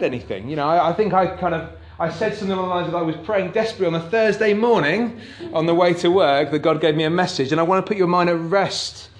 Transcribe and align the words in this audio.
said 0.00 0.12
anything. 0.12 0.48
You 0.48 0.56
know, 0.56 0.66
I, 0.66 0.90
I 0.90 0.92
think 0.94 1.12
I 1.12 1.26
kind 1.26 1.54
of 1.54 1.70
I 1.98 2.08
said 2.08 2.34
something 2.34 2.56
along 2.56 2.68
the 2.68 2.74
lines 2.74 2.88
of 2.88 2.94
I 2.94 3.02
was 3.02 3.16
praying 3.16 3.52
desperately 3.52 3.94
on 3.94 3.94
a 3.94 4.08
Thursday 4.08 4.54
morning 4.54 5.20
on 5.52 5.66
the 5.66 5.74
way 5.74 5.92
to 5.94 6.10
work 6.10 6.50
that 6.50 6.60
God 6.60 6.80
gave 6.80 6.96
me 6.96 7.04
a 7.04 7.10
message, 7.10 7.52
and 7.52 7.60
I 7.60 7.64
want 7.64 7.84
to 7.84 7.88
put 7.88 7.98
your 7.98 8.06
mind 8.06 8.30
at 8.30 8.38
rest. 8.38 9.10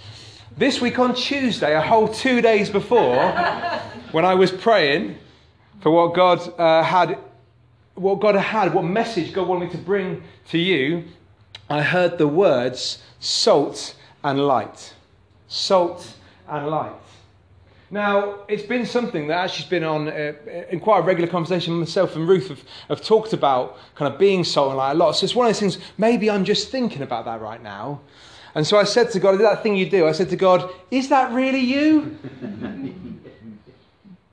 This 0.57 0.81
week 0.81 0.99
on 0.99 1.15
Tuesday, 1.15 1.75
a 1.75 1.83
whole 1.83 2.09
two 2.09 2.41
days 2.41 2.71
before, 2.71 3.17
when 4.13 4.25
I 4.25 4.35
was 4.35 4.51
praying 4.51 5.19
for 5.83 5.91
what 5.91 6.15
God 6.15 6.39
uh, 6.59 6.83
had, 6.83 7.19
what 7.95 8.21
God 8.21 8.35
had, 8.37 8.73
what 8.73 8.85
message 8.85 9.35
God 9.35 9.47
wanted 9.49 9.67
me 9.67 9.73
to 9.73 9.79
bring 9.79 10.23
to 10.49 10.59
you, 10.59 11.05
I 11.69 11.83
heard 11.83 12.17
the 12.17 12.27
words 12.27 13.03
salt 13.21 13.95
and 14.25 14.47
light. 14.47 14.95
Salt 15.49 16.15
and 16.49 16.69
light. 16.69 17.10
Now, 17.93 18.45
it's 18.47 18.63
been 18.63 18.87
something 18.87 19.27
that 19.27 19.39
actually's 19.39 19.69
been 19.69 19.83
on 19.83 20.09
uh, 20.09 20.33
in 20.71 20.79
quite 20.79 21.01
a 21.01 21.03
regular 21.03 21.29
conversation. 21.29 21.75
Myself 21.75 22.15
and 22.15 22.29
Ruth 22.29 22.49
have, 22.49 22.63
have 22.89 23.03
talked 23.03 23.33
about 23.33 23.79
kind 23.97 24.13
of 24.13 24.19
being 24.19 24.45
salt 24.45 24.69
and 24.69 24.77
light 24.77 24.93
a 24.93 24.95
lot. 24.95 25.13
So 25.13 25.25
it's 25.25 25.35
one 25.35 25.47
of 25.47 25.53
those 25.53 25.59
things, 25.59 25.79
maybe 25.99 26.31
I'm 26.31 26.45
just 26.45 26.71
thinking 26.71 27.03
about 27.03 27.25
that 27.25 27.41
right 27.41 27.61
now. 27.61 28.01
And 28.55 28.65
so 28.65 28.79
I 28.79 28.85
said 28.85 29.11
to 29.13 29.21
God, 29.21 29.41
that 29.41 29.65
thing 29.65 29.77
you 29.77 29.91
do, 29.91 30.07
I 30.07 30.13
said 30.13 30.31
to 30.31 30.37
God, 30.37 30.71
is 30.91 31.09
that 31.09 31.33
really 31.33 31.59
you? 31.59 32.17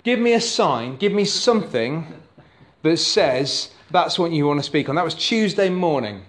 give 0.03 0.19
me 0.19 0.33
a 0.33 0.41
sign, 0.41 0.95
give 0.97 1.11
me 1.11 1.25
something 1.25 2.07
that 2.83 2.97
says 2.97 3.71
that's 3.89 4.19
what 4.19 4.31
you 4.31 4.45
want 4.45 4.59
to 4.59 4.63
speak 4.63 4.87
on. 4.87 4.95
That 4.95 5.05
was 5.05 5.15
Tuesday 5.15 5.69
morning. 5.69 6.23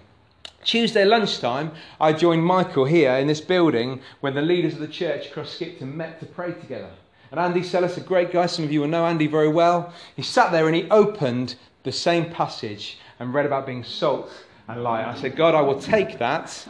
Tuesday 0.63 1.05
lunchtime, 1.05 1.71
I 2.01 2.11
joined 2.13 2.43
Michael 2.43 2.85
here 2.85 3.13
in 3.13 3.27
this 3.27 3.39
building 3.39 4.01
when 4.19 4.33
the 4.33 4.41
leaders 4.41 4.73
of 4.73 4.79
the 4.79 4.87
church 4.87 5.27
across 5.27 5.51
Skipton 5.51 5.95
met 5.95 6.19
to 6.19 6.25
pray 6.25 6.53
together. 6.53 6.91
And 7.31 7.39
Andy 7.39 7.61
Sellis, 7.61 7.97
a 7.97 8.01
great 8.01 8.31
guy, 8.31 8.47
some 8.47 8.65
of 8.65 8.71
you 8.71 8.81
will 8.81 8.87
know 8.87 9.05
Andy 9.05 9.27
very 9.27 9.49
well. 9.49 9.93
He 10.15 10.23
sat 10.23 10.51
there 10.51 10.67
and 10.67 10.75
he 10.75 10.89
opened 10.89 11.55
the 11.83 11.91
same 11.91 12.31
passage 12.31 12.97
and 13.19 13.33
read 13.33 13.45
about 13.45 13.65
being 13.65 13.83
salt 13.83 14.31
and 14.67 14.83
light. 14.83 15.05
I 15.05 15.15
said, 15.15 15.35
God, 15.35 15.53
I 15.55 15.61
will 15.61 15.79
take 15.79 16.17
that, 16.19 16.67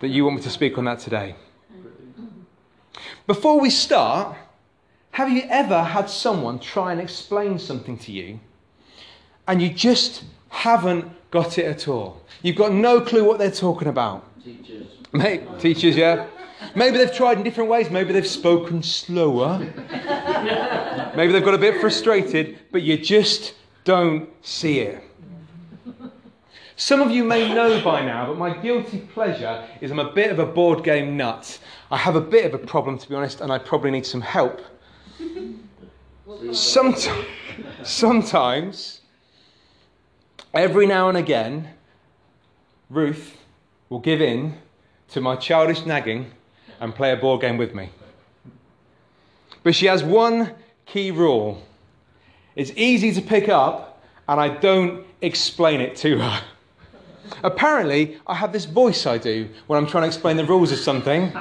that 0.00 0.08
you 0.08 0.24
want 0.24 0.36
me 0.36 0.42
to 0.42 0.50
speak 0.50 0.76
on 0.76 0.84
that 0.84 0.98
today. 0.98 1.34
Before 3.26 3.58
we 3.58 3.70
start, 3.70 4.36
have 5.12 5.30
you 5.30 5.42
ever 5.48 5.82
had 5.82 6.10
someone 6.10 6.58
try 6.58 6.92
and 6.92 7.00
explain 7.00 7.58
something 7.58 7.96
to 7.98 8.12
you 8.12 8.40
and 9.46 9.62
you 9.62 9.68
just 9.68 10.24
haven't 10.48 11.10
got 11.30 11.58
it 11.58 11.66
at 11.66 11.88
all? 11.88 12.22
You've 12.42 12.56
got 12.56 12.72
no 12.72 13.00
clue 13.00 13.24
what 13.24 13.38
they're 13.38 13.50
talking 13.50 13.88
about. 13.88 14.24
Teachers. 14.42 14.86
Mate, 15.12 15.42
teachers, 15.58 15.96
yeah. 15.96 16.26
Maybe 16.74 16.96
they've 16.96 17.14
tried 17.14 17.36
in 17.36 17.42
different 17.42 17.68
ways. 17.68 17.90
Maybe 17.90 18.12
they've 18.12 18.26
spoken 18.26 18.82
slower. 18.82 19.58
Maybe 21.14 21.32
they've 21.32 21.44
got 21.44 21.54
a 21.54 21.58
bit 21.58 21.80
frustrated, 21.80 22.58
but 22.70 22.82
you 22.82 22.96
just 22.96 23.54
don't 23.84 24.30
see 24.42 24.80
it. 24.80 25.02
Some 26.76 27.02
of 27.02 27.10
you 27.10 27.24
may 27.24 27.52
know 27.52 27.82
by 27.84 28.04
now, 28.04 28.26
but 28.26 28.38
my 28.38 28.56
guilty 28.56 29.00
pleasure 29.00 29.68
is 29.82 29.90
I'm 29.90 29.98
a 29.98 30.12
bit 30.12 30.30
of 30.30 30.38
a 30.38 30.46
board 30.46 30.82
game 30.82 31.16
nut. 31.16 31.58
I 31.90 31.98
have 31.98 32.16
a 32.16 32.20
bit 32.20 32.46
of 32.46 32.54
a 32.54 32.64
problem, 32.64 32.96
to 32.96 33.08
be 33.08 33.14
honest, 33.14 33.42
and 33.42 33.52
I 33.52 33.58
probably 33.58 33.90
need 33.90 34.06
some 34.06 34.22
help. 34.22 34.62
Sometimes, 36.52 37.26
sometimes 37.82 39.00
every 40.54 40.86
now 40.86 41.10
and 41.10 41.18
again, 41.18 41.68
Ruth 42.88 43.36
will 43.90 44.00
give 44.00 44.22
in 44.22 44.56
to 45.12 45.20
my 45.20 45.36
childish 45.36 45.84
nagging 45.84 46.30
and 46.80 46.94
play 46.94 47.12
a 47.12 47.16
board 47.16 47.40
game 47.40 47.56
with 47.56 47.74
me. 47.74 47.90
But 49.62 49.74
she 49.74 49.86
has 49.86 50.02
one 50.02 50.54
key 50.86 51.10
rule 51.10 51.62
it's 52.54 52.72
easy 52.76 53.12
to 53.12 53.22
pick 53.22 53.48
up, 53.48 54.02
and 54.28 54.38
I 54.38 54.48
don't 54.48 55.06
explain 55.22 55.80
it 55.80 55.96
to 55.96 56.18
her. 56.18 56.42
Apparently, 57.42 58.18
I 58.26 58.34
have 58.34 58.52
this 58.52 58.66
voice 58.66 59.06
I 59.06 59.16
do 59.16 59.48
when 59.66 59.78
I'm 59.78 59.86
trying 59.86 60.02
to 60.02 60.08
explain 60.08 60.36
the 60.36 60.44
rules 60.44 60.70
of 60.70 60.78
something. 60.78 61.32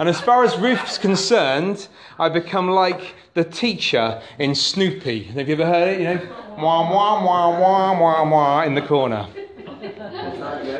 And 0.00 0.08
as 0.08 0.20
far 0.20 0.42
as 0.42 0.58
Ruth's 0.58 0.98
concerned, 0.98 1.86
I 2.18 2.28
become 2.28 2.68
like 2.68 3.14
the 3.34 3.44
teacher 3.44 4.20
in 4.40 4.56
Snoopy. 4.56 5.24
Have 5.24 5.48
you 5.48 5.54
ever 5.54 5.66
heard 5.66 5.88
it? 5.88 6.00
You 6.00 6.06
know, 6.06 6.36
wah, 6.58 6.90
wah, 6.90 7.24
wah, 7.24 7.60
wah, 7.60 8.00
wah, 8.00 8.28
wah, 8.28 8.62
in 8.64 8.74
the 8.74 8.82
corner. 8.82 9.28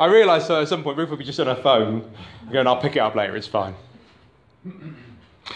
I 0.00 0.06
realised 0.06 0.47
so 0.47 0.61
at 0.61 0.69
some 0.69 0.83
point 0.83 0.99
Ruth 0.99 1.11
would 1.11 1.19
be 1.19 1.25
just 1.25 1.41
on 1.41 1.47
her 1.47 1.62
phone, 1.62 2.11
going, 2.50 2.67
I'll 2.67 2.81
pick 2.81 2.97
it 2.97 3.00
up 3.00 3.15
later, 3.15 3.37
it's 3.37 3.47
fine. 3.47 3.75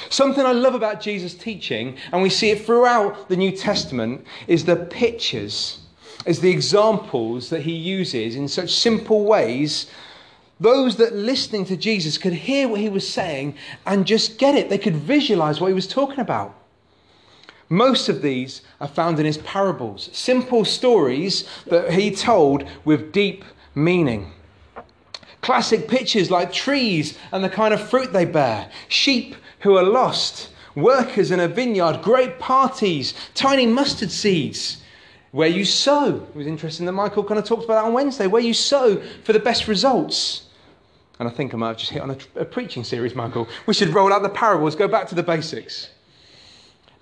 Something 0.08 0.46
I 0.46 0.52
love 0.52 0.74
about 0.74 1.00
Jesus' 1.00 1.34
teaching, 1.34 1.96
and 2.12 2.22
we 2.22 2.30
see 2.30 2.50
it 2.50 2.64
throughout 2.64 3.28
the 3.28 3.36
New 3.36 3.50
Testament, 3.50 4.24
is 4.46 4.64
the 4.64 4.76
pictures, 4.76 5.80
is 6.26 6.40
the 6.40 6.50
examples 6.50 7.50
that 7.50 7.62
he 7.62 7.72
uses 7.72 8.36
in 8.36 8.46
such 8.46 8.72
simple 8.74 9.24
ways. 9.24 9.90
Those 10.60 10.96
that 10.96 11.14
listening 11.14 11.64
to 11.66 11.76
Jesus 11.76 12.18
could 12.18 12.34
hear 12.34 12.68
what 12.68 12.80
he 12.80 12.88
was 12.88 13.08
saying 13.08 13.56
and 13.86 14.06
just 14.06 14.38
get 14.38 14.54
it. 14.54 14.68
They 14.68 14.78
could 14.78 14.96
visualize 14.96 15.60
what 15.60 15.68
he 15.68 15.74
was 15.74 15.88
talking 15.88 16.20
about. 16.20 16.54
Most 17.72 18.08
of 18.08 18.20
these 18.20 18.62
are 18.80 18.88
found 18.88 19.20
in 19.20 19.24
his 19.24 19.38
parables, 19.38 20.10
simple 20.12 20.64
stories 20.64 21.48
that 21.66 21.92
he 21.92 22.10
told 22.10 22.64
with 22.84 23.12
deep 23.12 23.44
meaning. 23.76 24.32
Classic 25.40 25.86
pictures 25.86 26.32
like 26.32 26.52
trees 26.52 27.16
and 27.30 27.44
the 27.44 27.48
kind 27.48 27.72
of 27.72 27.88
fruit 27.88 28.12
they 28.12 28.24
bear, 28.24 28.68
sheep 28.88 29.36
who 29.60 29.76
are 29.76 29.84
lost, 29.84 30.50
workers 30.74 31.30
in 31.30 31.38
a 31.38 31.46
vineyard, 31.46 32.02
great 32.02 32.40
parties, 32.40 33.14
tiny 33.34 33.66
mustard 33.66 34.10
seeds. 34.10 34.78
Where 35.30 35.48
you 35.48 35.64
sow. 35.64 36.16
It 36.16 36.34
was 36.34 36.48
interesting 36.48 36.86
that 36.86 36.92
Michael 36.92 37.22
kind 37.22 37.38
of 37.38 37.44
talked 37.44 37.64
about 37.64 37.74
that 37.74 37.84
on 37.84 37.92
Wednesday. 37.92 38.26
Where 38.26 38.42
you 38.42 38.52
sow 38.52 39.00
for 39.22 39.32
the 39.32 39.38
best 39.38 39.68
results. 39.68 40.48
And 41.20 41.28
I 41.28 41.30
think 41.30 41.54
I 41.54 41.56
might 41.56 41.68
have 41.68 41.76
just 41.76 41.92
hit 41.92 42.02
on 42.02 42.10
a, 42.10 42.40
a 42.40 42.44
preaching 42.44 42.82
series, 42.82 43.14
Michael. 43.14 43.46
We 43.66 43.74
should 43.74 43.90
roll 43.90 44.12
out 44.12 44.22
the 44.22 44.28
parables, 44.28 44.74
go 44.74 44.88
back 44.88 45.06
to 45.06 45.14
the 45.14 45.22
basics. 45.22 45.90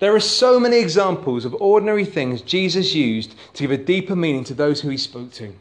There 0.00 0.14
are 0.14 0.20
so 0.20 0.60
many 0.60 0.78
examples 0.78 1.44
of 1.44 1.54
ordinary 1.54 2.04
things 2.04 2.40
Jesus 2.40 2.94
used 2.94 3.34
to 3.54 3.64
give 3.64 3.72
a 3.72 3.76
deeper 3.76 4.14
meaning 4.14 4.44
to 4.44 4.54
those 4.54 4.80
who 4.80 4.90
he 4.90 4.96
spoke 4.96 5.32
to. 5.32 5.54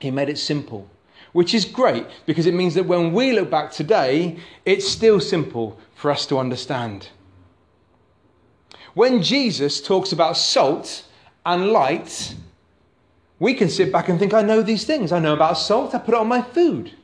He 0.00 0.10
made 0.10 0.28
it 0.28 0.38
simple, 0.38 0.88
which 1.32 1.54
is 1.54 1.64
great 1.64 2.06
because 2.26 2.46
it 2.46 2.54
means 2.54 2.74
that 2.74 2.86
when 2.86 3.12
we 3.12 3.32
look 3.32 3.50
back 3.50 3.70
today, 3.70 4.38
it's 4.64 4.88
still 4.88 5.20
simple 5.20 5.78
for 5.94 6.10
us 6.10 6.26
to 6.26 6.38
understand. 6.38 7.08
When 8.94 9.22
Jesus 9.22 9.80
talks 9.80 10.10
about 10.10 10.36
salt 10.36 11.04
and 11.46 11.68
light, 11.68 12.34
we 13.38 13.54
can 13.54 13.68
sit 13.68 13.92
back 13.92 14.08
and 14.08 14.18
think, 14.18 14.34
I 14.34 14.42
know 14.42 14.60
these 14.60 14.84
things. 14.84 15.12
I 15.12 15.20
know 15.20 15.34
about 15.34 15.56
salt, 15.56 15.94
I 15.94 15.98
put 15.98 16.14
it 16.14 16.20
on 16.20 16.26
my 16.26 16.42
food. 16.42 16.94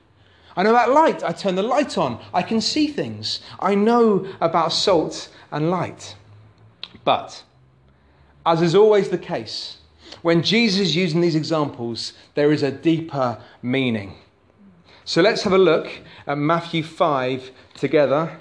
I 0.56 0.64
know 0.64 0.70
about 0.70 0.90
light, 0.90 1.22
I 1.22 1.30
turn 1.30 1.54
the 1.54 1.62
light 1.62 1.98
on, 1.98 2.20
I 2.32 2.42
can 2.42 2.60
see 2.60 2.88
things. 2.88 3.40
I 3.60 3.76
know 3.76 4.26
about 4.40 4.72
salt 4.72 5.28
and 5.52 5.70
light. 5.70 6.16
But, 7.04 7.44
as 8.44 8.62
is 8.62 8.74
always 8.74 9.10
the 9.10 9.18
case, 9.18 9.78
when 10.22 10.42
Jesus 10.42 10.80
is 10.80 10.96
using 10.96 11.20
these 11.20 11.34
examples, 11.34 12.14
there 12.34 12.52
is 12.52 12.62
a 12.62 12.70
deeper 12.70 13.38
meaning. 13.62 14.14
So 15.04 15.20
let's 15.20 15.42
have 15.42 15.52
a 15.52 15.58
look 15.58 15.90
at 16.26 16.38
Matthew 16.38 16.82
5 16.82 17.50
together. 17.74 18.40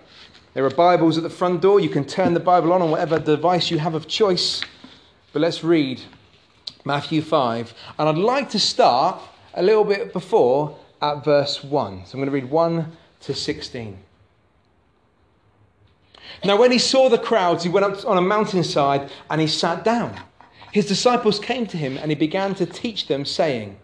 There 0.53 0.65
are 0.65 0.69
Bibles 0.69 1.17
at 1.17 1.23
the 1.23 1.29
front 1.29 1.61
door. 1.61 1.79
You 1.79 1.89
can 1.89 2.05
turn 2.05 2.33
the 2.33 2.39
Bible 2.39 2.71
on 2.71 2.81
on 2.81 2.91
whatever 2.91 3.19
device 3.19 3.69
you 3.69 3.79
have 3.79 3.95
of 3.95 4.07
choice. 4.07 4.61
But 5.33 5.41
let's 5.41 5.63
read 5.63 6.01
Matthew 6.85 7.21
5. 7.21 7.73
And 7.99 8.07
I'd 8.07 8.17
like 8.17 8.49
to 8.51 8.59
start 8.59 9.21
a 9.55 9.63
little 9.63 9.83
bit 9.83 10.13
before 10.13 10.77
at 11.01 11.25
verse 11.25 11.63
1. 11.63 12.05
So 12.05 12.13
I'm 12.13 12.19
going 12.19 12.27
to 12.27 12.31
read 12.31 12.49
1 12.49 12.97
to 13.21 13.33
16. 13.33 13.97
Now, 16.45 16.57
when 16.57 16.71
he 16.71 16.79
saw 16.79 17.09
the 17.09 17.17
crowds, 17.17 17.63
he 17.63 17.69
went 17.69 17.85
up 17.85 18.05
on 18.05 18.17
a 18.17 18.21
mountainside 18.21 19.09
and 19.29 19.39
he 19.39 19.47
sat 19.47 19.83
down. 19.83 20.19
His 20.71 20.87
disciples 20.87 21.39
came 21.39 21.67
to 21.67 21.77
him 21.77 21.97
and 21.97 22.11
he 22.11 22.15
began 22.15 22.53
to 22.55 22.65
teach 22.65 23.07
them, 23.07 23.25
saying, 23.25 23.77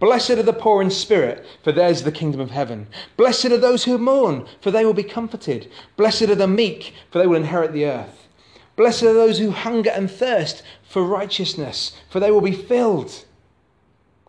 Blessed 0.00 0.30
are 0.30 0.42
the 0.42 0.52
poor 0.52 0.82
in 0.82 0.90
spirit, 0.90 1.46
for 1.62 1.70
theirs 1.70 1.98
is 1.98 2.02
the 2.02 2.10
kingdom 2.10 2.40
of 2.40 2.50
heaven. 2.50 2.88
Blessed 3.16 3.44
are 3.46 3.56
those 3.56 3.84
who 3.84 3.98
mourn, 3.98 4.46
for 4.60 4.72
they 4.72 4.84
will 4.84 4.94
be 4.94 5.04
comforted. 5.04 5.70
Blessed 5.96 6.22
are 6.22 6.34
the 6.34 6.48
meek, 6.48 6.92
for 7.10 7.20
they 7.20 7.26
will 7.28 7.36
inherit 7.36 7.72
the 7.72 7.86
earth. 7.86 8.26
Blessed 8.74 9.04
are 9.04 9.12
those 9.12 9.38
who 9.38 9.52
hunger 9.52 9.90
and 9.90 10.10
thirst 10.10 10.64
for 10.82 11.04
righteousness, 11.04 11.92
for 12.10 12.18
they 12.18 12.32
will 12.32 12.40
be 12.40 12.50
filled. 12.50 13.24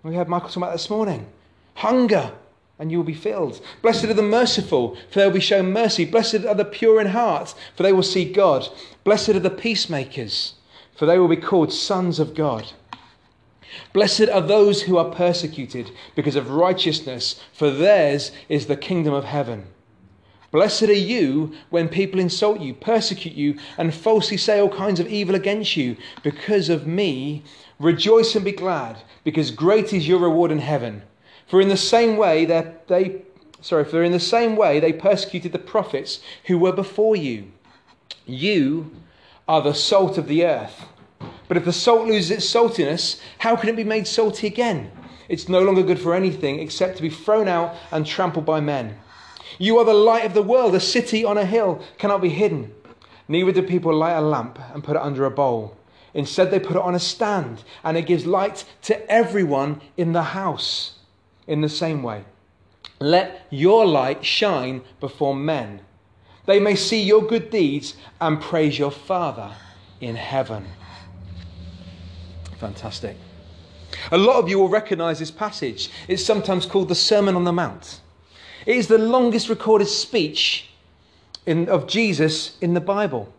We 0.04 0.14
heard 0.14 0.30
Michael 0.30 0.50
talk 0.50 0.58
about 0.58 0.74
this 0.74 0.90
morning. 0.90 1.26
Hunger, 1.76 2.34
and 2.80 2.92
you 2.92 2.98
will 2.98 3.06
be 3.06 3.14
filled. 3.14 3.62
Blessed 3.82 4.06
are 4.06 4.14
the 4.14 4.22
merciful, 4.24 4.98
for 5.10 5.20
they 5.20 5.26
will 5.26 5.34
be 5.34 5.40
shown 5.40 5.72
mercy. 5.72 6.06
Blessed 6.06 6.46
are 6.46 6.56
the 6.56 6.66
pure 6.66 7.00
in 7.00 7.08
heart, 7.08 7.54
for 7.76 7.84
they 7.84 7.94
will 7.94 8.04
see 8.04 8.32
God. 8.32 8.68
Blessed 9.04 9.30
are 9.30 9.40
the 9.40 9.50
peacemakers 9.50 10.56
for 10.96 11.06
they 11.06 11.18
will 11.18 11.28
be 11.28 11.38
called 11.38 11.74
sons 11.74 12.20
of 12.20 12.36
God. 12.36 12.72
Blessed 13.92 14.30
are 14.30 14.42
those 14.42 14.84
who 14.84 14.98
are 14.98 15.12
persecuted 15.12 15.92
because 16.16 16.36
of 16.36 16.52
righteousness, 16.52 17.42
for 17.52 17.72
theirs 17.72 18.32
is 18.48 18.68
the 18.68 18.78
kingdom 18.78 19.14
of 19.14 19.26
heaven. 19.26 19.66
Blessed 20.52 20.84
are 20.84 20.94
you 20.94 21.54
when 21.72 21.90
people 21.90 22.20
insult 22.20 22.60
you, 22.60 22.76
persecute 22.76 23.34
you, 23.34 23.58
and 23.78 23.94
falsely 23.94 24.38
say 24.38 24.60
all 24.60 24.70
kinds 24.70 25.00
of 25.00 25.08
evil 25.08 25.34
against 25.34 25.76
you 25.76 25.98
because 26.22 26.70
of 26.70 26.86
me. 26.86 27.44
Rejoice 27.80 28.36
and 28.36 28.46
be 28.46 28.52
glad, 28.52 28.98
because 29.24 29.50
great 29.50 29.92
is 29.94 30.08
your 30.08 30.20
reward 30.20 30.52
in 30.52 30.60
heaven. 30.60 31.02
For 31.48 31.62
in 31.62 31.70
the 31.70 31.78
same 31.78 32.18
way 32.18 32.46
they 32.46 33.22
sorry, 33.62 33.86
for 33.86 34.04
in 34.04 34.12
the 34.12 34.20
same 34.20 34.56
way 34.56 34.80
they 34.80 34.94
persecuted 34.94 35.52
the 35.52 35.60
prophets 35.60 36.20
who 36.46 36.58
were 36.58 36.74
before 36.74 37.16
you. 37.16 37.52
You 38.26 38.92
are 39.48 39.62
the 39.62 39.74
salt 39.74 40.18
of 40.18 40.28
the 40.28 40.46
earth. 40.46 40.86
But 41.48 41.58
if 41.58 41.66
the 41.66 41.74
salt 41.74 42.08
loses 42.08 42.32
its 42.32 42.46
saltiness, 42.46 43.20
how 43.40 43.56
can 43.56 43.70
it 43.70 43.76
be 43.76 43.84
made 43.84 44.08
salty 44.08 44.48
again? 44.48 44.92
It's 45.30 45.50
no 45.50 45.62
longer 45.62 45.84
good 45.84 46.00
for 46.00 46.14
anything 46.14 46.60
except 46.60 46.98
to 46.98 47.02
be 47.02 47.10
thrown 47.10 47.48
out 47.48 47.76
and 47.92 48.06
trampled 48.06 48.46
by 48.46 48.60
men. 48.60 48.98
You 49.58 49.78
are 49.78 49.86
the 49.86 49.94
light 49.94 50.26
of 50.26 50.34
the 50.34 50.42
world. 50.42 50.76
A 50.76 50.80
city 50.80 51.24
on 51.24 51.38
a 51.38 51.46
hill 51.46 51.82
cannot 51.98 52.22
be 52.22 52.30
hidden. 52.30 52.74
Neither 53.28 53.52
do 53.52 53.64
people 53.64 53.94
light 53.94 54.18
a 54.18 54.22
lamp 54.22 54.60
and 54.74 54.84
put 54.84 54.96
it 54.96 55.02
under 55.02 55.26
a 55.26 55.32
bowl. 55.32 55.78
Instead, 56.14 56.52
they 56.52 56.60
put 56.60 56.76
it 56.76 56.82
on 56.82 56.96
a 56.96 57.00
stand, 57.00 57.64
and 57.84 57.98
it 57.98 58.06
gives 58.06 58.26
light 58.26 58.66
to 58.84 59.12
everyone 59.12 59.82
in 59.98 60.14
the 60.14 60.22
house. 60.22 61.00
In 61.48 61.62
the 61.62 61.70
same 61.70 62.04
way, 62.04 62.24
let 63.00 63.48
your 63.50 63.86
light 63.86 64.26
shine 64.26 64.82
before 65.00 65.36
men. 65.36 65.82
They 66.46 66.60
may 66.60 66.76
see 66.76 67.02
your 67.02 67.22
good 67.22 67.50
deeds 67.50 67.96
and 68.20 68.42
praise 68.42 68.78
your 68.78 68.92
Father 68.92 69.52
in 70.00 70.16
heaven. 70.16 70.66
Fantastic. 72.60 73.18
A 74.12 74.18
lot 74.18 74.38
of 74.38 74.50
you 74.50 74.60
will 74.60 74.70
recognize 74.70 75.20
this 75.20 75.32
passage. 75.32 75.90
It's 76.08 76.26
sometimes 76.26 76.66
called 76.66 76.90
the 76.90 76.96
Sermon 76.96 77.36
on 77.36 77.44
the 77.44 77.52
Mount. 77.52 78.02
It 78.66 78.78
is 78.78 78.88
the 78.88 78.98
longest 78.98 79.50
recorded 79.50 79.88
speech 79.88 80.70
in, 81.46 81.68
of 81.70 81.88
Jesus 81.88 82.58
in 82.62 82.74
the 82.74 82.82
Bible. 82.82 83.34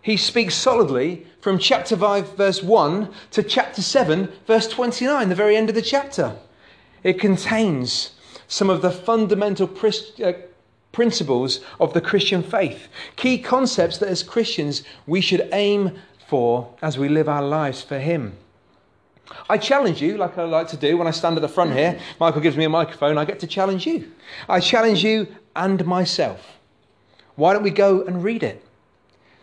He 0.00 0.16
speaks 0.16 0.54
solidly 0.54 1.26
from 1.40 1.58
chapter 1.58 1.96
5, 1.96 2.36
verse 2.36 2.62
1 2.62 3.08
to 3.32 3.42
chapter 3.42 3.82
7, 3.82 4.28
verse 4.46 4.68
29, 4.68 5.28
the 5.28 5.34
very 5.34 5.56
end 5.56 5.68
of 5.68 5.74
the 5.74 5.82
chapter. 5.82 6.36
It 7.02 7.20
contains 7.20 8.10
some 8.46 8.70
of 8.70 8.82
the 8.82 8.90
fundamental 8.90 9.70
uh, 10.22 10.32
principles 10.92 11.60
of 11.80 11.94
the 11.94 12.00
Christian 12.00 12.42
faith, 12.42 12.88
key 13.16 13.38
concepts 13.38 13.98
that 13.98 14.08
as 14.08 14.22
Christians 14.22 14.82
we 15.06 15.20
should 15.20 15.48
aim 15.52 15.98
for 16.28 16.74
as 16.82 16.98
we 16.98 17.08
live 17.08 17.28
our 17.28 17.42
lives 17.42 17.82
for 17.82 17.98
Him. 17.98 18.36
I 19.48 19.58
challenge 19.58 20.02
you, 20.02 20.18
like 20.18 20.36
I 20.36 20.44
like 20.44 20.68
to 20.68 20.76
do 20.76 20.96
when 20.98 21.06
I 21.06 21.12
stand 21.12 21.36
at 21.36 21.42
the 21.42 21.48
front 21.48 21.72
here. 21.72 21.98
Michael 22.20 22.40
gives 22.40 22.56
me 22.56 22.64
a 22.64 22.68
microphone, 22.68 23.18
I 23.18 23.24
get 23.24 23.40
to 23.40 23.46
challenge 23.46 23.86
you. 23.86 24.12
I 24.48 24.60
challenge 24.60 25.02
you 25.02 25.28
and 25.56 25.84
myself. 25.86 26.58
Why 27.36 27.52
don't 27.52 27.62
we 27.62 27.70
go 27.70 28.02
and 28.02 28.22
read 28.22 28.42
it? 28.42 28.64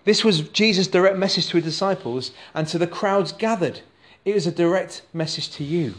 This 0.05 0.23
was 0.23 0.41
Jesus' 0.49 0.87
direct 0.87 1.17
message 1.17 1.47
to 1.47 1.57
his 1.57 1.65
disciples 1.65 2.31
and 2.53 2.67
to 2.67 2.77
the 2.77 2.87
crowds 2.87 3.31
gathered. 3.31 3.81
It 4.25 4.35
is 4.35 4.47
a 4.47 4.51
direct 4.51 5.01
message 5.13 5.49
to 5.51 5.63
you. 5.63 5.95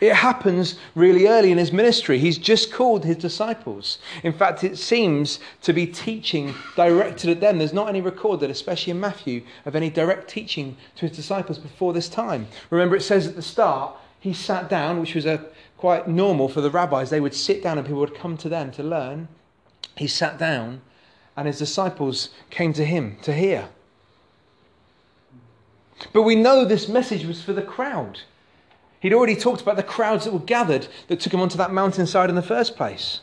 It 0.00 0.14
happens 0.14 0.78
really 0.94 1.26
early 1.26 1.50
in 1.50 1.58
his 1.58 1.72
ministry. 1.72 2.18
He's 2.18 2.38
just 2.38 2.72
called 2.72 3.04
his 3.04 3.16
disciples. 3.16 3.98
In 4.22 4.32
fact, 4.32 4.62
it 4.62 4.76
seems 4.76 5.40
to 5.62 5.72
be 5.72 5.86
teaching 5.86 6.54
directed 6.76 7.30
at 7.30 7.40
them. 7.40 7.58
There's 7.58 7.72
not 7.72 7.88
any 7.88 8.00
recorded, 8.00 8.50
especially 8.50 8.90
in 8.90 9.00
Matthew, 9.00 9.42
of 9.64 9.74
any 9.74 9.88
direct 9.90 10.28
teaching 10.28 10.76
to 10.96 11.06
his 11.08 11.16
disciples 11.16 11.58
before 11.58 11.92
this 11.92 12.08
time. 12.08 12.48
Remember, 12.70 12.96
it 12.96 13.02
says 13.02 13.26
at 13.26 13.34
the 13.34 13.42
start, 13.42 13.96
he 14.20 14.32
sat 14.32 14.68
down, 14.68 15.00
which 15.00 15.14
was 15.14 15.26
a, 15.26 15.46
quite 15.78 16.08
normal 16.08 16.48
for 16.48 16.60
the 16.60 16.70
rabbis. 16.70 17.08
They 17.08 17.20
would 17.20 17.34
sit 17.34 17.62
down 17.62 17.78
and 17.78 17.86
people 17.86 18.00
would 18.00 18.14
come 18.14 18.36
to 18.38 18.48
them 18.48 18.70
to 18.72 18.82
learn. 18.82 19.28
He 19.96 20.06
sat 20.06 20.38
down, 20.38 20.82
and 21.36 21.46
his 21.46 21.58
disciples 21.58 22.30
came 22.50 22.72
to 22.74 22.84
him 22.84 23.16
to 23.22 23.32
hear. 23.32 23.68
But 26.12 26.22
we 26.22 26.34
know 26.34 26.64
this 26.64 26.88
message 26.88 27.24
was 27.24 27.42
for 27.42 27.52
the 27.52 27.62
crowd. 27.62 28.20
He'd 29.00 29.12
already 29.12 29.36
talked 29.36 29.62
about 29.62 29.76
the 29.76 29.82
crowds 29.82 30.24
that 30.24 30.32
were 30.32 30.40
gathered 30.40 30.88
that 31.06 31.20
took 31.20 31.32
him 31.32 31.40
onto 31.40 31.56
that 31.58 31.72
mountainside 31.72 32.30
in 32.30 32.36
the 32.36 32.42
first 32.42 32.76
place. 32.76 33.20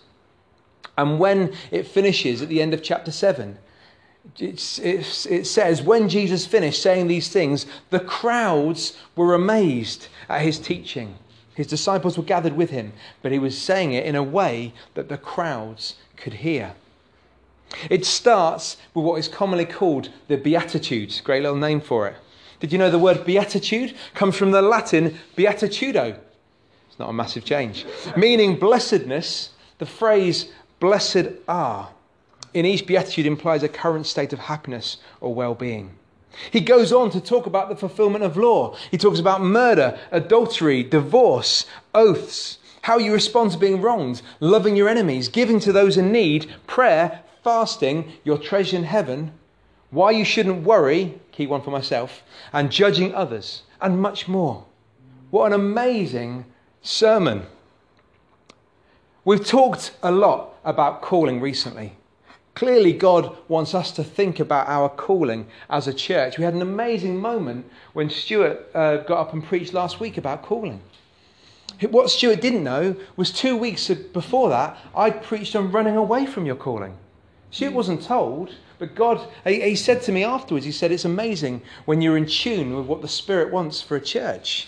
And 0.97 1.19
when 1.19 1.53
it 1.71 1.87
finishes 1.87 2.41
at 2.41 2.49
the 2.49 2.61
end 2.61 2.73
of 2.73 2.81
chapter 2.81 3.11
7, 3.11 3.57
it's, 4.39 4.79
it's, 4.79 5.25
it 5.25 5.45
says, 5.45 5.81
when 5.81 6.09
Jesus 6.09 6.45
finished 6.45 6.81
saying 6.81 7.07
these 7.07 7.29
things, 7.29 7.65
the 7.89 7.99
crowds 7.99 8.97
were 9.15 9.33
amazed 9.33 10.07
at 10.29 10.41
his 10.41 10.57
teaching. 10.57 11.17
His 11.53 11.67
disciples 11.67 12.17
were 12.17 12.23
gathered 12.23 12.55
with 12.55 12.69
him, 12.69 12.93
but 13.21 13.31
he 13.31 13.39
was 13.39 13.57
saying 13.57 13.93
it 13.93 14.05
in 14.05 14.15
a 14.15 14.23
way 14.23 14.73
that 14.93 15.09
the 15.09 15.17
crowds 15.17 15.95
could 16.17 16.35
hear. 16.35 16.75
It 17.89 18.05
starts 18.05 18.77
with 18.93 19.05
what 19.05 19.19
is 19.19 19.27
commonly 19.27 19.65
called 19.65 20.09
the 20.27 20.37
Beatitudes, 20.37 21.21
great 21.21 21.43
little 21.43 21.57
name 21.57 21.81
for 21.81 22.07
it. 22.07 22.15
Did 22.59 22.71
you 22.71 22.77
know 22.77 22.89
the 22.89 22.99
word 22.99 23.25
beatitude 23.25 23.95
comes 24.13 24.35
from 24.35 24.51
the 24.51 24.61
Latin 24.61 25.17
beatitudo? 25.35 26.17
It's 26.87 26.99
not 26.99 27.09
a 27.09 27.13
massive 27.13 27.45
change. 27.45 27.85
Meaning 28.15 28.57
blessedness, 28.57 29.51
the 29.77 29.85
phrase 29.85 30.51
blessed 30.79 31.27
are 31.47 31.89
in 32.55 32.65
each 32.65 32.87
beatitude 32.87 33.25
implies 33.25 33.63
a 33.63 33.67
current 33.67 34.07
state 34.07 34.31
of 34.31 34.39
happiness 34.39 34.97
or 35.19 35.33
well 35.33 35.53
being. 35.53 35.91
He 36.51 36.61
goes 36.61 36.91
on 36.91 37.11
to 37.11 37.21
talk 37.21 37.45
about 37.45 37.69
the 37.69 37.75
fulfillment 37.75 38.23
of 38.23 38.37
law. 38.37 38.75
He 38.91 38.97
talks 38.97 39.19
about 39.19 39.41
murder, 39.41 39.99
adultery, 40.11 40.81
divorce, 40.81 41.65
oaths, 41.93 42.57
how 42.83 42.97
you 42.97 43.13
respond 43.13 43.51
to 43.51 43.57
being 43.57 43.81
wronged, 43.81 44.21
loving 44.39 44.75
your 44.75 44.87
enemies, 44.87 45.27
giving 45.27 45.59
to 45.59 45.73
those 45.73 45.97
in 45.97 46.11
need, 46.11 46.49
prayer, 46.65 47.21
fasting, 47.43 48.13
your 48.23 48.37
treasure 48.37 48.77
in 48.77 48.83
heaven, 48.85 49.31
why 49.91 50.11
you 50.11 50.25
shouldn't 50.25 50.63
worry, 50.63 51.19
key 51.35 51.47
one 51.47 51.61
for 51.61 51.71
myself, 51.71 52.23
and 52.53 52.71
judging 52.71 53.13
others, 53.13 53.63
and 53.81 54.01
much 54.01 54.27
more. 54.27 54.65
What 55.31 55.47
an 55.47 55.53
amazing 55.53 56.45
sermon. 56.81 57.45
We've 59.25 59.45
talked 59.45 59.91
a 60.01 60.11
lot 60.11 60.55
about 60.63 61.01
calling 61.01 61.41
recently. 61.41 61.97
Clearly, 62.53 62.93
God 62.93 63.35
wants 63.49 63.75
us 63.75 63.91
to 63.91 64.03
think 64.03 64.39
about 64.39 64.69
our 64.69 64.87
calling 64.87 65.47
as 65.69 65.87
a 65.87 65.93
church. 65.93 66.37
We 66.37 66.45
had 66.45 66.53
an 66.53 66.61
amazing 66.61 67.17
moment 67.17 67.69
when 67.91 68.09
Stuart 68.09 68.69
uh, 68.73 68.97
got 68.97 69.19
up 69.19 69.33
and 69.33 69.43
preached 69.43 69.73
last 69.73 69.99
week 69.99 70.17
about 70.17 70.41
calling. 70.41 70.79
What 71.89 72.09
Stuart 72.09 72.39
didn't 72.39 72.63
know 72.63 72.95
was 73.17 73.31
two 73.31 73.57
weeks 73.57 73.89
before 73.89 74.47
that, 74.49 74.77
I'd 74.95 75.21
preached 75.21 75.55
on 75.57 75.71
running 75.73 75.97
away 75.97 76.25
from 76.25 76.45
your 76.45 76.55
calling. 76.55 76.97
Stuart 77.51 77.73
wasn't 77.73 78.03
told, 78.03 78.55
but 78.85 78.93
God, 78.93 79.27
he 79.45 79.75
said 79.75 80.03
to 80.03 80.11
me 80.11 80.23
afterwards, 80.23 80.63
he 80.63 80.71
said, 80.71 80.91
it's 80.91 81.05
amazing 81.05 81.63
when 81.85 82.01
you're 82.01 82.17
in 82.17 82.27
tune 82.27 82.75
with 82.75 82.85
what 82.85 83.01
the 83.01 83.07
Spirit 83.07 83.51
wants 83.51 83.81
for 83.81 83.95
a 83.95 84.01
church. 84.01 84.67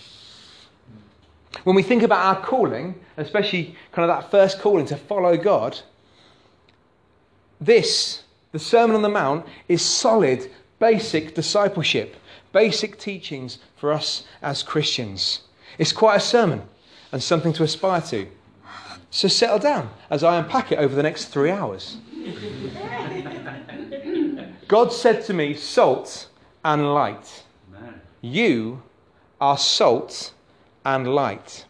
When 1.63 1.75
we 1.75 1.83
think 1.83 2.01
about 2.01 2.25
our 2.25 2.43
calling, 2.43 2.99
especially 3.17 3.75
kind 3.91 4.09
of 4.09 4.15
that 4.15 4.31
first 4.31 4.59
calling 4.59 4.87
to 4.87 4.97
follow 4.97 5.37
God, 5.37 5.79
this, 7.61 8.23
the 8.51 8.59
Sermon 8.59 8.95
on 8.95 9.03
the 9.03 9.09
Mount, 9.09 9.45
is 9.67 9.83
solid, 9.83 10.49
basic 10.79 11.35
discipleship, 11.35 12.15
basic 12.51 12.97
teachings 12.97 13.59
for 13.75 13.93
us 13.93 14.23
as 14.41 14.63
Christians. 14.63 15.41
It's 15.77 15.93
quite 15.93 16.15
a 16.15 16.21
sermon 16.21 16.63
and 17.11 17.21
something 17.21 17.53
to 17.53 17.63
aspire 17.63 18.01
to. 18.01 18.27
So 19.11 19.27
settle 19.27 19.59
down 19.59 19.91
as 20.09 20.23
I 20.23 20.37
unpack 20.39 20.71
it 20.71 20.79
over 20.79 20.95
the 20.95 21.03
next 21.03 21.25
three 21.25 21.51
hours. 21.51 21.97
God 24.67 24.91
said 24.91 25.23
to 25.25 25.33
me, 25.33 25.53
Salt 25.53 26.27
and 26.63 26.93
light. 26.93 27.43
You 28.21 28.83
are 29.39 29.57
salt 29.57 30.33
and 30.83 31.13
light. 31.13 31.65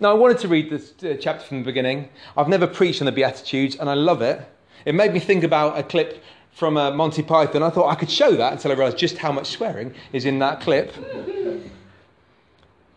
Now, 0.00 0.10
I 0.10 0.14
wanted 0.14 0.38
to 0.38 0.48
read 0.48 0.70
this 0.70 0.94
uh, 1.04 1.16
chapter 1.20 1.44
from 1.44 1.58
the 1.58 1.64
beginning. 1.64 2.08
I've 2.36 2.48
never 2.48 2.66
preached 2.66 3.00
on 3.00 3.06
the 3.06 3.12
Beatitudes, 3.12 3.76
and 3.76 3.88
I 3.88 3.94
love 3.94 4.22
it. 4.22 4.40
It 4.84 4.94
made 4.94 5.12
me 5.12 5.20
think 5.20 5.44
about 5.44 5.78
a 5.78 5.82
clip 5.82 6.22
from 6.52 6.76
uh, 6.76 6.90
Monty 6.90 7.22
Python. 7.22 7.62
I 7.62 7.70
thought 7.70 7.88
I 7.88 7.94
could 7.94 8.10
show 8.10 8.32
that 8.32 8.52
until 8.52 8.72
I 8.72 8.74
realised 8.74 8.98
just 8.98 9.18
how 9.18 9.30
much 9.30 9.50
swearing 9.50 9.94
is 10.12 10.24
in 10.24 10.38
that 10.40 10.60
clip. 10.60 10.92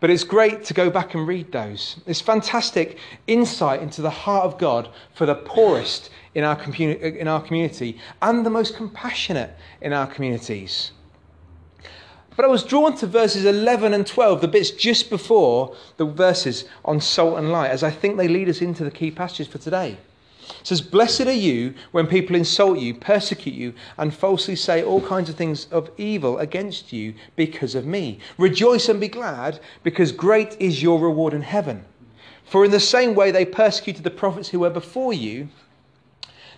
But 0.06 0.12
it's 0.12 0.22
great 0.22 0.62
to 0.66 0.72
go 0.72 0.88
back 0.88 1.14
and 1.14 1.26
read 1.26 1.50
those. 1.50 1.96
It's 2.06 2.20
fantastic 2.20 2.96
insight 3.26 3.82
into 3.82 4.02
the 4.02 4.10
heart 4.10 4.44
of 4.44 4.56
God 4.56 4.88
for 5.12 5.26
the 5.26 5.34
poorest 5.34 6.10
in 6.36 6.44
our, 6.44 6.54
community, 6.54 7.18
in 7.18 7.26
our 7.26 7.42
community 7.42 7.98
and 8.22 8.46
the 8.46 8.50
most 8.50 8.76
compassionate 8.76 9.56
in 9.80 9.92
our 9.92 10.06
communities. 10.06 10.92
But 12.36 12.44
I 12.44 12.46
was 12.46 12.62
drawn 12.62 12.96
to 12.98 13.08
verses 13.08 13.44
11 13.44 13.94
and 13.94 14.06
12, 14.06 14.42
the 14.42 14.46
bits 14.46 14.70
just 14.70 15.10
before 15.10 15.74
the 15.96 16.04
verses 16.04 16.66
on 16.84 17.00
salt 17.00 17.36
and 17.36 17.50
light, 17.50 17.72
as 17.72 17.82
I 17.82 17.90
think 17.90 18.16
they 18.16 18.28
lead 18.28 18.48
us 18.48 18.62
into 18.62 18.84
the 18.84 18.92
key 18.92 19.10
passages 19.10 19.48
for 19.48 19.58
today. 19.58 19.98
It 20.48 20.66
says, 20.66 20.80
Blessed 20.80 21.22
are 21.22 21.32
you 21.32 21.74
when 21.92 22.06
people 22.06 22.36
insult 22.36 22.78
you, 22.78 22.94
persecute 22.94 23.54
you, 23.54 23.74
and 23.98 24.14
falsely 24.14 24.56
say 24.56 24.82
all 24.82 25.00
kinds 25.00 25.28
of 25.28 25.36
things 25.36 25.66
of 25.70 25.90
evil 25.96 26.38
against 26.38 26.92
you 26.92 27.14
because 27.34 27.74
of 27.74 27.86
me. 27.86 28.18
Rejoice 28.38 28.88
and 28.88 29.00
be 29.00 29.08
glad, 29.08 29.60
because 29.82 30.12
great 30.12 30.56
is 30.60 30.82
your 30.82 31.00
reward 31.00 31.34
in 31.34 31.42
heaven. 31.42 31.84
For 32.44 32.64
in 32.64 32.70
the 32.70 32.80
same 32.80 33.14
way 33.14 33.30
they 33.30 33.44
persecuted 33.44 34.04
the 34.04 34.10
prophets 34.10 34.48
who 34.50 34.60
were 34.60 34.70
before 34.70 35.12
you, 35.12 35.48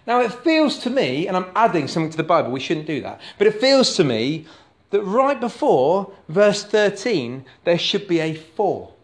Now, 0.06 0.20
it 0.20 0.32
feels 0.32 0.78
to 0.78 0.90
me, 0.90 1.26
and 1.26 1.36
I'm 1.36 1.50
adding 1.54 1.86
something 1.86 2.10
to 2.10 2.16
the 2.16 2.22
Bible, 2.22 2.50
we 2.50 2.60
shouldn't 2.60 2.86
do 2.86 3.02
that, 3.02 3.20
but 3.36 3.46
it 3.46 3.60
feels 3.60 3.94
to 3.96 4.04
me 4.04 4.46
that 4.90 5.02
right 5.02 5.38
before 5.38 6.12
verse 6.28 6.64
13, 6.64 7.44
there 7.64 7.78
should 7.78 8.08
be 8.08 8.20
a 8.20 8.34
for. 8.34 8.94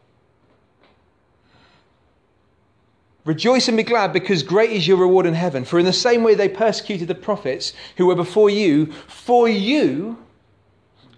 Rejoice 3.24 3.68
and 3.68 3.76
be 3.76 3.82
glad 3.82 4.12
because 4.12 4.42
great 4.42 4.70
is 4.70 4.86
your 4.86 4.98
reward 4.98 5.24
in 5.24 5.34
heaven. 5.34 5.64
For 5.64 5.78
in 5.78 5.86
the 5.86 5.92
same 5.92 6.22
way 6.22 6.34
they 6.34 6.48
persecuted 6.48 7.08
the 7.08 7.14
prophets 7.14 7.72
who 7.96 8.06
were 8.06 8.14
before 8.14 8.50
you, 8.50 8.92
for 8.92 9.48
you 9.48 10.18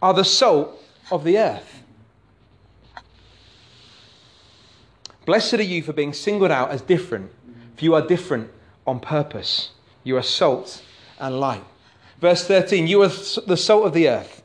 are 0.00 0.14
the 0.14 0.24
salt 0.24 0.80
of 1.10 1.24
the 1.24 1.38
earth. 1.38 1.82
Blessed 5.24 5.54
are 5.54 5.62
you 5.62 5.82
for 5.82 5.92
being 5.92 6.12
singled 6.12 6.52
out 6.52 6.70
as 6.70 6.80
different, 6.80 7.32
for 7.76 7.84
you 7.84 7.94
are 7.94 8.06
different 8.06 8.50
on 8.86 9.00
purpose. 9.00 9.70
You 10.04 10.16
are 10.16 10.22
salt 10.22 10.84
and 11.18 11.40
light. 11.40 11.64
Verse 12.20 12.46
13 12.46 12.86
You 12.86 13.02
are 13.02 13.08
the 13.08 13.56
salt 13.56 13.86
of 13.86 13.92
the 13.92 14.08
earth. 14.08 14.44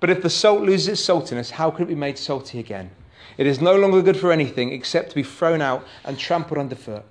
But 0.00 0.08
if 0.08 0.22
the 0.22 0.30
salt 0.30 0.62
loses 0.62 0.88
its 0.88 1.06
saltiness, 1.06 1.50
how 1.50 1.70
can 1.70 1.84
it 1.84 1.88
be 1.88 1.94
made 1.94 2.16
salty 2.16 2.58
again? 2.58 2.90
It 3.38 3.46
is 3.46 3.60
no 3.60 3.76
longer 3.76 4.02
good 4.02 4.16
for 4.16 4.32
anything 4.32 4.72
except 4.72 5.10
to 5.10 5.14
be 5.14 5.22
thrown 5.22 5.60
out 5.60 5.86
and 6.04 6.18
trampled 6.18 6.58
underfoot. 6.58 7.04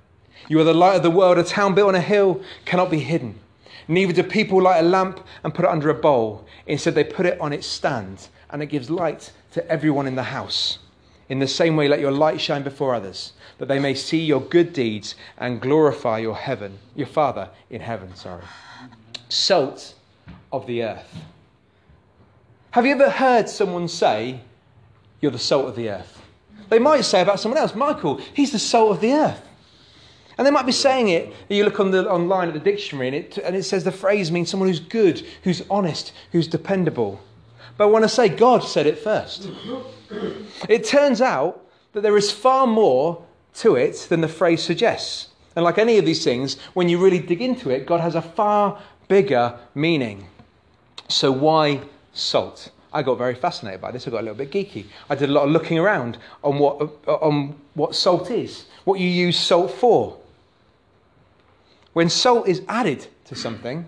You 0.48 0.60
are 0.60 0.64
the 0.64 0.74
light 0.74 0.96
of 0.96 1.04
the 1.04 1.12
world. 1.12 1.38
A 1.38 1.44
town 1.44 1.76
built 1.76 1.90
on 1.90 1.96
a 1.96 2.02
hill 2.02 2.42
cannot 2.66 2.92
be 2.92 3.00
hidden. 3.00 3.40
Neither 3.88 4.14
do 4.14 4.24
people 4.24 4.62
light 4.62 4.80
a 4.80 4.88
lamp 4.88 5.26
and 5.44 5.54
put 5.54 5.66
it 5.66 5.72
under 5.72 5.90
a 5.90 5.94
bowl. 5.94 6.46
Instead, 6.66 6.96
they 6.96 7.04
put 7.04 7.26
it 7.26 7.40
on 7.40 7.54
its 7.54 7.68
stand, 7.68 8.28
and 8.50 8.62
it 8.62 8.68
gives 8.68 8.90
light 8.90 9.32
to 9.52 9.68
everyone 9.70 10.08
in 10.08 10.16
the 10.16 10.24
house. 10.24 10.80
In 11.30 11.40
the 11.40 11.48
same 11.48 11.76
way, 11.76 11.88
let 11.88 12.00
your 12.00 12.12
light 12.12 12.42
shine 12.42 12.64
before 12.64 12.94
others, 12.94 13.34
that 13.58 13.68
they 13.68 13.80
may 13.80 13.94
see 13.94 14.20
your 14.20 14.42
good 14.42 14.74
deeds 14.74 15.16
and 15.38 15.62
glorify 15.62 16.20
your 16.20 16.36
heaven, 16.36 16.78
your 16.96 17.08
Father 17.08 17.50
in 17.70 17.82
heaven. 17.82 18.16
Sorry. 18.16 18.44
Salt 19.30 19.96
of 20.52 20.68
the 20.68 20.84
earth. 20.84 21.16
Have 22.72 22.86
you 22.86 22.94
ever 22.94 23.10
heard 23.10 23.50
someone 23.50 23.88
say, 23.88 24.42
You're 25.22 25.32
the 25.32 25.40
salt 25.40 25.68
of 25.68 25.76
the 25.76 25.90
earth? 25.90 26.22
They 26.70 26.80
might 26.80 27.02
say 27.02 27.22
about 27.22 27.40
someone 27.40 27.60
else, 27.60 27.76
Michael, 27.76 28.20
he's 28.34 28.52
the 28.52 28.60
salt 28.60 28.92
of 28.92 29.02
the 29.02 29.14
earth. 29.14 29.42
And 30.38 30.48
they 30.48 30.52
might 30.52 30.66
be 30.66 30.72
saying 30.72 31.10
it, 31.10 31.34
you 31.50 31.64
look 31.64 31.80
on 31.80 31.92
the, 31.92 32.10
online 32.10 32.48
at 32.48 32.54
the 32.54 32.60
dictionary, 32.60 33.08
and 33.08 33.16
it, 33.16 33.38
and 33.38 33.56
it 33.56 33.64
says 33.64 33.84
the 33.84 33.92
phrase 33.92 34.32
means 34.32 34.50
someone 34.50 34.70
who's 34.70 34.80
good, 34.80 35.26
who's 35.44 35.62
honest, 35.70 36.14
who's 36.32 36.48
dependable. 36.48 37.20
But 37.78 37.90
when 37.90 38.04
I 38.04 38.08
say 38.08 38.30
God 38.30 38.64
said 38.64 38.88
it 38.88 39.00
first. 39.00 39.50
It 40.70 40.86
turns 40.86 41.22
out 41.22 41.66
that 41.94 42.02
there 42.02 42.18
is 42.18 42.32
far 42.32 42.66
more 42.68 43.24
to 43.56 43.76
it 43.76 44.08
than 44.10 44.22
the 44.22 44.28
phrase 44.28 44.64
suggests. 44.64 45.28
And 45.56 45.66
like 45.66 45.78
any 45.78 45.98
of 45.98 46.06
these 46.06 46.24
things, 46.24 46.58
when 46.74 46.88
you 46.90 46.98
really 46.98 47.20
dig 47.20 47.42
into 47.42 47.70
it, 47.70 47.86
God 47.86 48.00
has 48.00 48.16
a 48.16 48.22
far 48.22 48.82
bigger 49.08 49.60
meaning. 49.76 50.28
So 51.10 51.32
why 51.32 51.82
salt? 52.14 52.72
I 52.94 53.04
got 53.04 53.18
very 53.18 53.36
fascinated 53.36 53.80
by 53.80 53.92
this. 53.92 54.08
I 54.08 54.12
got 54.12 54.20
a 54.20 54.28
little 54.28 54.36
bit 54.36 54.52
geeky. 54.52 54.86
I 55.10 55.16
did 55.16 55.30
a 55.30 55.34
lot 55.34 55.46
of 55.46 55.52
looking 55.52 55.80
around 55.80 56.18
on 56.44 56.60
what, 56.60 56.92
on 57.08 57.56
what 57.74 57.96
salt 57.96 58.30
is, 58.32 58.66
what 58.84 59.00
you 59.00 59.08
use 59.08 59.40
salt 59.40 59.72
for. 59.72 60.18
When 61.94 62.10
salt 62.10 62.48
is 62.48 62.62
added 62.68 63.08
to 63.26 63.36
something, 63.36 63.86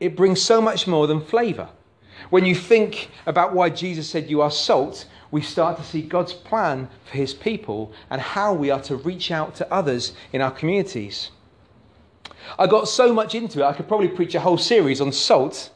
it 0.00 0.16
brings 0.16 0.42
so 0.42 0.60
much 0.60 0.86
more 0.86 1.06
than 1.06 1.20
flavour. 1.20 1.68
When 2.30 2.44
you 2.44 2.54
think 2.54 3.10
about 3.26 3.54
why 3.54 3.70
Jesus 3.70 4.08
said 4.08 4.28
you 4.28 4.42
are 4.42 4.50
salt, 4.50 5.06
we 5.30 5.40
start 5.40 5.78
to 5.78 5.84
see 5.84 6.02
God's 6.02 6.34
plan 6.34 6.88
for 7.04 7.16
his 7.16 7.32
people 7.32 7.92
and 8.10 8.20
how 8.20 8.52
we 8.52 8.70
are 8.70 8.82
to 8.82 8.96
reach 8.96 9.30
out 9.30 9.54
to 9.56 9.72
others 9.72 10.12
in 10.32 10.40
our 10.40 10.50
communities. 10.50 11.30
I 12.58 12.66
got 12.66 12.88
so 12.88 13.14
much 13.14 13.34
into 13.34 13.60
it, 13.60 13.64
I 13.64 13.72
could 13.72 13.88
probably 13.88 14.08
preach 14.08 14.34
a 14.34 14.40
whole 14.40 14.58
series 14.58 15.00
on 15.00 15.12
salt, 15.12 15.70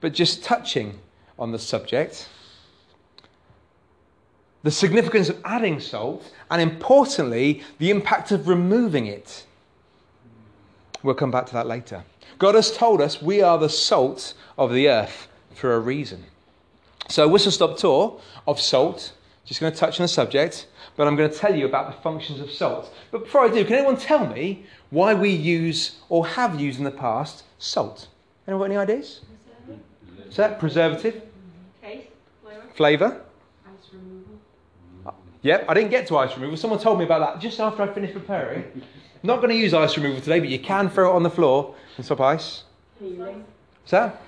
but 0.00 0.14
just 0.14 0.42
touching 0.42 0.98
on 1.38 1.52
the 1.52 1.58
subject. 1.58 2.28
The 4.62 4.70
significance 4.70 5.28
of 5.28 5.40
adding 5.44 5.78
salt, 5.80 6.32
and 6.50 6.60
importantly, 6.60 7.62
the 7.78 7.90
impact 7.90 8.32
of 8.32 8.48
removing 8.48 9.06
it. 9.06 9.46
We'll 11.02 11.14
come 11.14 11.30
back 11.30 11.46
to 11.46 11.52
that 11.52 11.66
later. 11.66 12.04
God 12.38 12.54
has 12.54 12.76
told 12.76 13.00
us 13.00 13.22
we 13.22 13.40
are 13.40 13.58
the 13.58 13.68
salt 13.68 14.34
of 14.56 14.72
the 14.72 14.88
earth 14.88 15.28
for 15.54 15.74
a 15.74 15.80
reason. 15.80 16.24
So, 17.08 17.26
whistle 17.28 17.52
stop 17.52 17.76
tour 17.76 18.20
of 18.46 18.60
salt. 18.60 19.12
Just 19.44 19.60
going 19.60 19.72
to 19.72 19.78
touch 19.78 19.98
on 19.98 20.04
the 20.04 20.08
subject, 20.08 20.66
but 20.94 21.06
I'm 21.06 21.16
going 21.16 21.30
to 21.30 21.34
tell 21.34 21.54
you 21.54 21.64
about 21.64 21.86
the 21.86 22.02
functions 22.02 22.38
of 22.38 22.50
salt. 22.50 22.92
But 23.10 23.24
before 23.24 23.46
I 23.46 23.48
do, 23.48 23.64
can 23.64 23.76
anyone 23.76 23.96
tell 23.96 24.26
me 24.26 24.66
why 24.90 25.14
we 25.14 25.30
use 25.30 25.96
or 26.10 26.26
have 26.26 26.60
used 26.60 26.78
in 26.78 26.84
the 26.84 26.90
past 26.90 27.44
salt? 27.58 28.08
Anyone 28.46 28.68
got 28.68 28.74
any 28.74 28.76
ideas? 28.76 29.20
Is 30.28 30.36
that 30.36 30.58
preservative? 30.58 31.22
Taste, 32.78 32.98
Flavour? 32.98 33.22
ice 33.66 33.92
removal. 33.92 34.38
Uh, 35.04 35.10
yep, 35.42 35.64
I 35.68 35.74
didn't 35.74 35.90
get 35.90 36.06
to 36.06 36.16
ice 36.16 36.34
removal. 36.34 36.56
Someone 36.56 36.78
told 36.78 36.98
me 36.98 37.04
about 37.04 37.20
that 37.20 37.42
just 37.42 37.58
after 37.58 37.82
I 37.82 37.92
finished 37.92 38.14
preparing. 38.14 38.64
Not 39.24 39.38
going 39.38 39.48
to 39.48 39.56
use 39.56 39.74
ice 39.74 39.96
removal 39.96 40.20
today, 40.20 40.38
but 40.38 40.48
you 40.48 40.60
can 40.60 40.88
throw 40.88 41.10
it 41.10 41.16
on 41.16 41.24
the 41.24 41.30
floor 41.30 41.74
and 41.96 42.06
stop 42.06 42.20
ice. 42.20 42.62
Healing. 43.00 43.44
Is 43.84 43.90
that? 43.90 44.22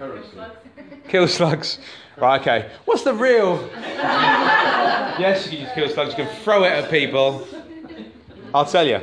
Kill 1.09 1.29
slugs. 1.29 1.79
Right, 2.17 2.41
okay. 2.41 2.71
What's 2.87 3.05
the 3.05 3.15
real. 3.15 3.71
yes, 3.77 5.47
you 5.47 5.59
can 5.59 5.61
use 5.61 5.71
kill 5.75 5.89
slugs, 5.91 6.19
you 6.19 6.25
can 6.25 6.37
throw 6.43 6.65
it 6.65 6.73
at 6.73 6.91
people. 6.91 7.47
I'll 8.53 8.65
tell 8.67 8.87
you. 8.87 9.01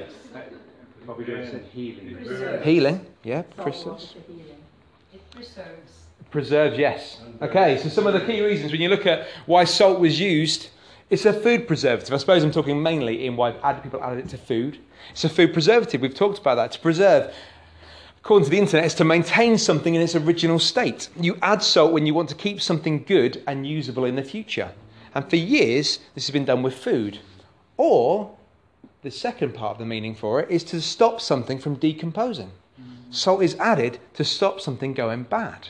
What 1.05 1.17
we 1.17 1.23
do 1.23 1.37
is 1.37 1.55
healing. 1.71 2.61
Healing, 2.63 3.05
yeah, 3.23 3.43
crystals. 3.57 4.15
It 5.13 5.31
preserves. 5.31 6.06
Preserves, 6.31 6.77
yes. 6.77 7.19
Okay, 7.41 7.77
so 7.77 7.89
some 7.89 8.07
of 8.07 8.13
the 8.13 8.21
key 8.21 8.41
reasons 8.41 8.71
when 8.71 8.81
you 8.81 8.89
look 8.89 9.05
at 9.05 9.27
why 9.45 9.63
salt 9.63 9.99
was 9.99 10.19
used, 10.19 10.69
it's 11.09 11.25
a 11.25 11.33
food 11.33 11.67
preservative. 11.67 12.13
I 12.13 12.17
suppose 12.17 12.43
I'm 12.43 12.51
talking 12.51 12.81
mainly 12.81 13.25
in 13.25 13.37
why 13.37 13.51
people 13.51 14.03
added 14.03 14.25
it 14.25 14.29
to 14.29 14.37
food. 14.37 14.79
It's 15.11 15.23
a 15.23 15.29
food 15.29 15.53
preservative. 15.53 16.01
We've 16.01 16.13
talked 16.13 16.39
about 16.39 16.55
that. 16.55 16.73
To 16.73 16.79
preserve, 16.79 17.33
according 18.19 18.45
to 18.45 18.51
the 18.51 18.57
internet, 18.57 18.85
is 18.85 18.95
to 18.95 19.05
maintain 19.05 19.57
something 19.57 19.95
in 19.95 20.01
its 20.01 20.15
original 20.15 20.59
state. 20.59 21.07
You 21.17 21.37
add 21.41 21.63
salt 21.63 21.93
when 21.93 22.05
you 22.05 22.13
want 22.13 22.27
to 22.29 22.35
keep 22.35 22.61
something 22.61 23.03
good 23.03 23.41
and 23.47 23.65
usable 23.65 24.03
in 24.03 24.15
the 24.15 24.23
future. 24.23 24.71
And 25.15 25.29
for 25.29 25.37
years, 25.37 25.99
this 26.13 26.27
has 26.27 26.33
been 26.33 26.45
done 26.45 26.61
with 26.61 26.75
food. 26.75 27.19
Or, 27.77 28.35
the 29.01 29.11
second 29.11 29.53
part 29.53 29.73
of 29.73 29.77
the 29.79 29.85
meaning 29.85 30.13
for 30.13 30.41
it 30.41 30.51
is 30.51 30.63
to 30.65 30.81
stop 30.81 31.21
something 31.21 31.59
from 31.59 31.75
decomposing. 31.75 32.51
Mm-hmm. 32.79 33.11
Salt 33.11 33.43
is 33.43 33.55
added 33.55 33.99
to 34.15 34.25
stop 34.25 34.59
something 34.59 34.93
going 34.93 35.23
bad. 35.23 35.69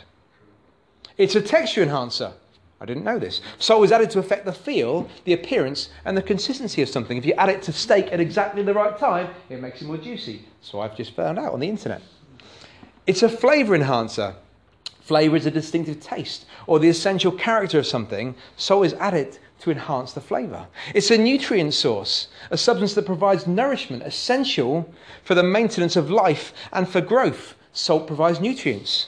It's 1.17 1.35
a 1.35 1.41
texture 1.41 1.81
enhancer. 1.81 2.33
I 2.79 2.85
didn't 2.85 3.03
know 3.03 3.17
this. 3.17 3.41
Salt 3.57 3.83
is 3.85 3.91
added 3.91 4.11
to 4.11 4.19
affect 4.19 4.45
the 4.45 4.53
feel, 4.53 5.09
the 5.25 5.33
appearance, 5.33 5.89
and 6.05 6.15
the 6.15 6.21
consistency 6.21 6.83
of 6.83 6.89
something. 6.89 7.17
If 7.17 7.25
you 7.25 7.33
add 7.33 7.49
it 7.49 7.63
to 7.63 7.73
steak 7.73 8.09
at 8.11 8.19
exactly 8.19 8.61
the 8.61 8.73
right 8.73 8.95
time, 8.97 9.29
it 9.49 9.59
makes 9.59 9.81
it 9.81 9.85
more 9.85 9.97
juicy. 9.97 10.45
So 10.61 10.79
I've 10.79 10.95
just 10.95 11.15
found 11.15 11.39
out 11.39 11.53
on 11.53 11.59
the 11.59 11.69
internet. 11.69 12.03
It's 13.07 13.23
a 13.23 13.29
flavour 13.29 13.73
enhancer. 13.73 14.35
Flavour 15.01 15.37
is 15.37 15.47
a 15.47 15.51
distinctive 15.51 16.01
taste 16.01 16.45
or 16.67 16.77
the 16.77 16.89
essential 16.89 17.31
character 17.31 17.79
of 17.79 17.87
something. 17.87 18.35
Salt 18.57 18.85
is 18.85 18.93
added 18.95 19.39
to 19.61 19.71
enhance 19.71 20.13
the 20.13 20.21
flavour. 20.21 20.67
It's 20.93 21.09
a 21.09 21.17
nutrient 21.17 21.73
source, 21.73 22.27
a 22.51 22.57
substance 22.57 22.93
that 22.93 23.07
provides 23.07 23.47
nourishment 23.47 24.03
essential 24.03 24.93
for 25.23 25.33
the 25.33 25.41
maintenance 25.41 25.95
of 25.95 26.11
life 26.11 26.53
and 26.71 26.87
for 26.87 27.01
growth. 27.01 27.55
Salt 27.73 28.05
provides 28.05 28.39
nutrients. 28.39 29.07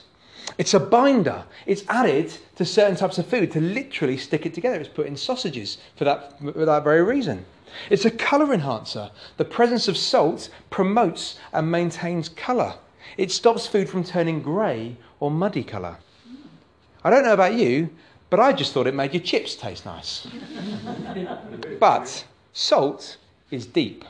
It's 0.60 0.74
a 0.74 0.78
binder. 0.78 1.44
It's 1.64 1.84
added 1.88 2.34
to 2.56 2.66
certain 2.66 2.94
types 2.94 3.16
of 3.16 3.26
food 3.26 3.50
to 3.52 3.62
literally 3.62 4.18
stick 4.18 4.44
it 4.44 4.52
together. 4.52 4.78
It's 4.78 4.90
put 4.90 5.06
in 5.06 5.16
sausages 5.16 5.78
for 5.96 6.04
that, 6.04 6.38
for 6.38 6.66
that 6.66 6.84
very 6.84 7.02
reason. 7.02 7.46
It's 7.88 8.04
a 8.04 8.10
colour 8.10 8.52
enhancer. 8.52 9.10
The 9.38 9.46
presence 9.46 9.88
of 9.88 9.96
salt 9.96 10.50
promotes 10.68 11.38
and 11.54 11.70
maintains 11.70 12.28
colour. 12.28 12.74
It 13.16 13.30
stops 13.30 13.66
food 13.66 13.88
from 13.88 14.04
turning 14.04 14.42
grey 14.42 14.98
or 15.18 15.30
muddy 15.30 15.64
colour. 15.64 15.96
I 17.02 17.08
don't 17.08 17.24
know 17.24 17.32
about 17.32 17.54
you, 17.54 17.88
but 18.28 18.38
I 18.38 18.52
just 18.52 18.74
thought 18.74 18.86
it 18.86 18.94
made 18.94 19.14
your 19.14 19.22
chips 19.22 19.54
taste 19.54 19.86
nice. 19.86 20.26
but 21.80 22.26
salt 22.52 23.16
is 23.50 23.64
deep. 23.64 24.04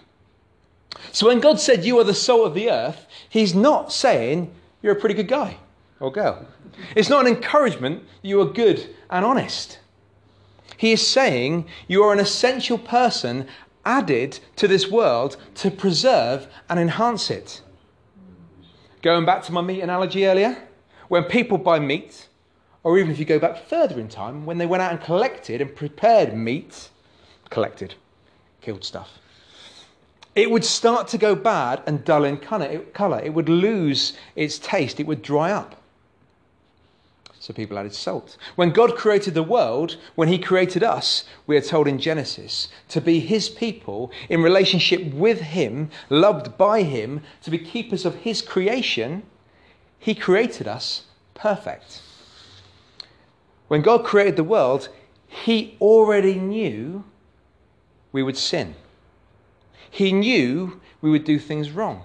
So 1.12 1.28
when 1.28 1.38
God 1.38 1.60
said, 1.60 1.84
You 1.84 2.00
are 2.00 2.04
the 2.04 2.12
salt 2.12 2.48
of 2.48 2.54
the 2.54 2.72
earth, 2.72 3.06
He's 3.28 3.54
not 3.54 3.92
saying 3.92 4.52
you're 4.82 4.94
a 4.94 5.00
pretty 5.00 5.14
good 5.14 5.28
guy 5.28 5.56
or 6.00 6.10
girl. 6.10 6.46
It's 6.96 7.10
not 7.10 7.26
an 7.26 7.34
encouragement 7.34 8.02
that 8.22 8.28
you 8.28 8.40
are 8.40 8.46
good 8.46 8.94
and 9.10 9.24
honest. 9.24 9.78
He 10.76 10.92
is 10.92 11.06
saying 11.06 11.66
you 11.88 12.02
are 12.02 12.12
an 12.12 12.18
essential 12.18 12.78
person 12.78 13.46
added 13.84 14.40
to 14.56 14.66
this 14.66 14.90
world 14.90 15.36
to 15.56 15.70
preserve 15.70 16.48
and 16.68 16.80
enhance 16.80 17.30
it. 17.30 17.60
Going 19.02 19.24
back 19.24 19.42
to 19.44 19.52
my 19.52 19.60
meat 19.60 19.80
analogy 19.80 20.26
earlier, 20.26 20.56
when 21.08 21.24
people 21.24 21.58
buy 21.58 21.78
meat, 21.78 22.28
or 22.82 22.98
even 22.98 23.10
if 23.10 23.18
you 23.18 23.24
go 23.24 23.38
back 23.38 23.66
further 23.66 23.98
in 24.00 24.08
time, 24.08 24.46
when 24.46 24.58
they 24.58 24.66
went 24.66 24.82
out 24.82 24.92
and 24.92 25.00
collected 25.00 25.60
and 25.60 25.74
prepared 25.74 26.36
meat, 26.36 26.90
collected, 27.50 27.94
killed 28.60 28.84
stuff, 28.84 29.18
it 30.34 30.50
would 30.50 30.64
start 30.64 31.08
to 31.08 31.18
go 31.18 31.34
bad 31.34 31.82
and 31.86 32.04
dull 32.04 32.24
in 32.24 32.36
colour. 32.38 33.20
It 33.20 33.34
would 33.34 33.48
lose 33.48 34.14
its 34.36 34.58
taste. 34.58 35.00
It 35.00 35.06
would 35.06 35.22
dry 35.22 35.50
up. 35.50 35.79
So 37.40 37.54
people 37.54 37.78
added 37.78 37.94
salt. 37.94 38.36
When 38.54 38.68
God 38.68 38.96
created 38.96 39.32
the 39.32 39.42
world, 39.42 39.96
when 40.14 40.28
He 40.28 40.38
created 40.38 40.82
us, 40.82 41.24
we 41.46 41.56
are 41.56 41.62
told 41.62 41.88
in 41.88 41.98
Genesis 41.98 42.68
to 42.90 43.00
be 43.00 43.18
His 43.18 43.48
people 43.48 44.12
in 44.28 44.42
relationship 44.42 45.14
with 45.14 45.40
Him, 45.40 45.88
loved 46.10 46.58
by 46.58 46.82
Him, 46.82 47.22
to 47.42 47.50
be 47.50 47.56
keepers 47.56 48.04
of 48.04 48.16
His 48.16 48.42
creation. 48.42 49.22
He 49.98 50.14
created 50.14 50.68
us 50.68 51.04
perfect. 51.32 52.02
When 53.68 53.80
God 53.80 54.04
created 54.04 54.36
the 54.36 54.44
world, 54.44 54.90
He 55.26 55.78
already 55.80 56.34
knew 56.34 57.04
we 58.12 58.22
would 58.22 58.36
sin. 58.36 58.74
He 59.90 60.12
knew 60.12 60.78
we 61.00 61.08
would 61.08 61.24
do 61.24 61.38
things 61.38 61.70
wrong, 61.70 62.02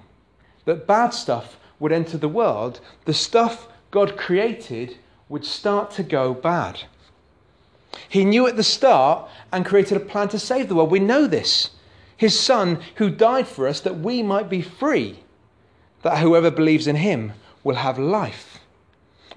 that 0.63 0.87
bad 0.87 1.09
stuff 1.09 1.59
would 1.77 1.91
enter 1.91 2.17
the 2.17 2.29
world. 2.29 2.79
The 3.03 3.13
stuff 3.13 3.67
God 3.91 4.15
created 4.15 4.97
would 5.29 5.45
start 5.45 5.91
to 5.91 6.03
go 6.03 6.33
bad. 6.33 6.81
He 8.09 8.25
knew 8.25 8.47
at 8.47 8.57
the 8.57 8.63
start 8.63 9.29
and 9.51 9.65
created 9.65 9.97
a 9.97 10.01
plan 10.01 10.27
to 10.29 10.39
save 10.39 10.67
the 10.67 10.75
world. 10.75 10.91
We 10.91 10.99
know 10.99 11.27
this. 11.27 11.71
His 12.17 12.39
Son, 12.39 12.79
who 12.95 13.09
died 13.09 13.47
for 13.47 13.67
us 13.67 13.81
that 13.81 13.99
we 13.99 14.23
might 14.23 14.49
be 14.49 14.61
free, 14.61 15.19
that 16.01 16.19
whoever 16.19 16.51
believes 16.51 16.87
in 16.87 16.97
him 16.97 17.33
will 17.63 17.75
have 17.75 17.97
life. 17.97 18.59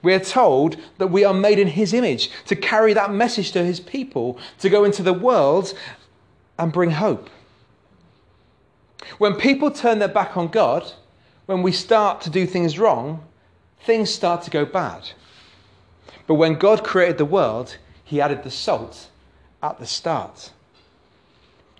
We 0.02 0.14
are 0.14 0.21
told 0.21 0.76
that 0.99 1.09
we 1.09 1.25
are 1.25 1.35
made 1.35 1.59
in 1.59 1.68
his 1.68 1.92
image 1.92 2.30
to 2.47 2.54
carry 2.54 2.92
that 2.92 3.12
message 3.12 3.52
to 3.52 3.64
his 3.64 3.80
people, 3.80 4.38
to 4.61 4.68
go 4.68 4.85
into 4.85 5.02
the 5.02 5.12
world 5.12 5.75
and 6.59 6.73
bring 6.73 6.90
hope. 6.90 7.30
When 9.18 9.35
people 9.35 9.71
turn 9.71 9.99
their 9.99 10.09
back 10.09 10.37
on 10.37 10.49
God, 10.49 10.92
when 11.47 11.62
we 11.62 11.73
start 11.73 12.21
to 12.23 12.30
do 12.30 12.47
things 12.47 12.78
wrong, 12.78 13.25
things 13.85 14.11
start 14.11 14.42
to 14.42 14.50
go 14.50 14.64
bad. 14.64 15.11
But 16.28 16.35
when 16.35 16.54
God 16.54 16.85
created 16.85 17.18
the 17.18 17.25
world, 17.25 17.78
he 18.04 18.20
added 18.20 18.44
the 18.44 18.50
salt 18.50 19.08
at 19.62 19.80
the 19.80 19.87
start. 19.87 20.52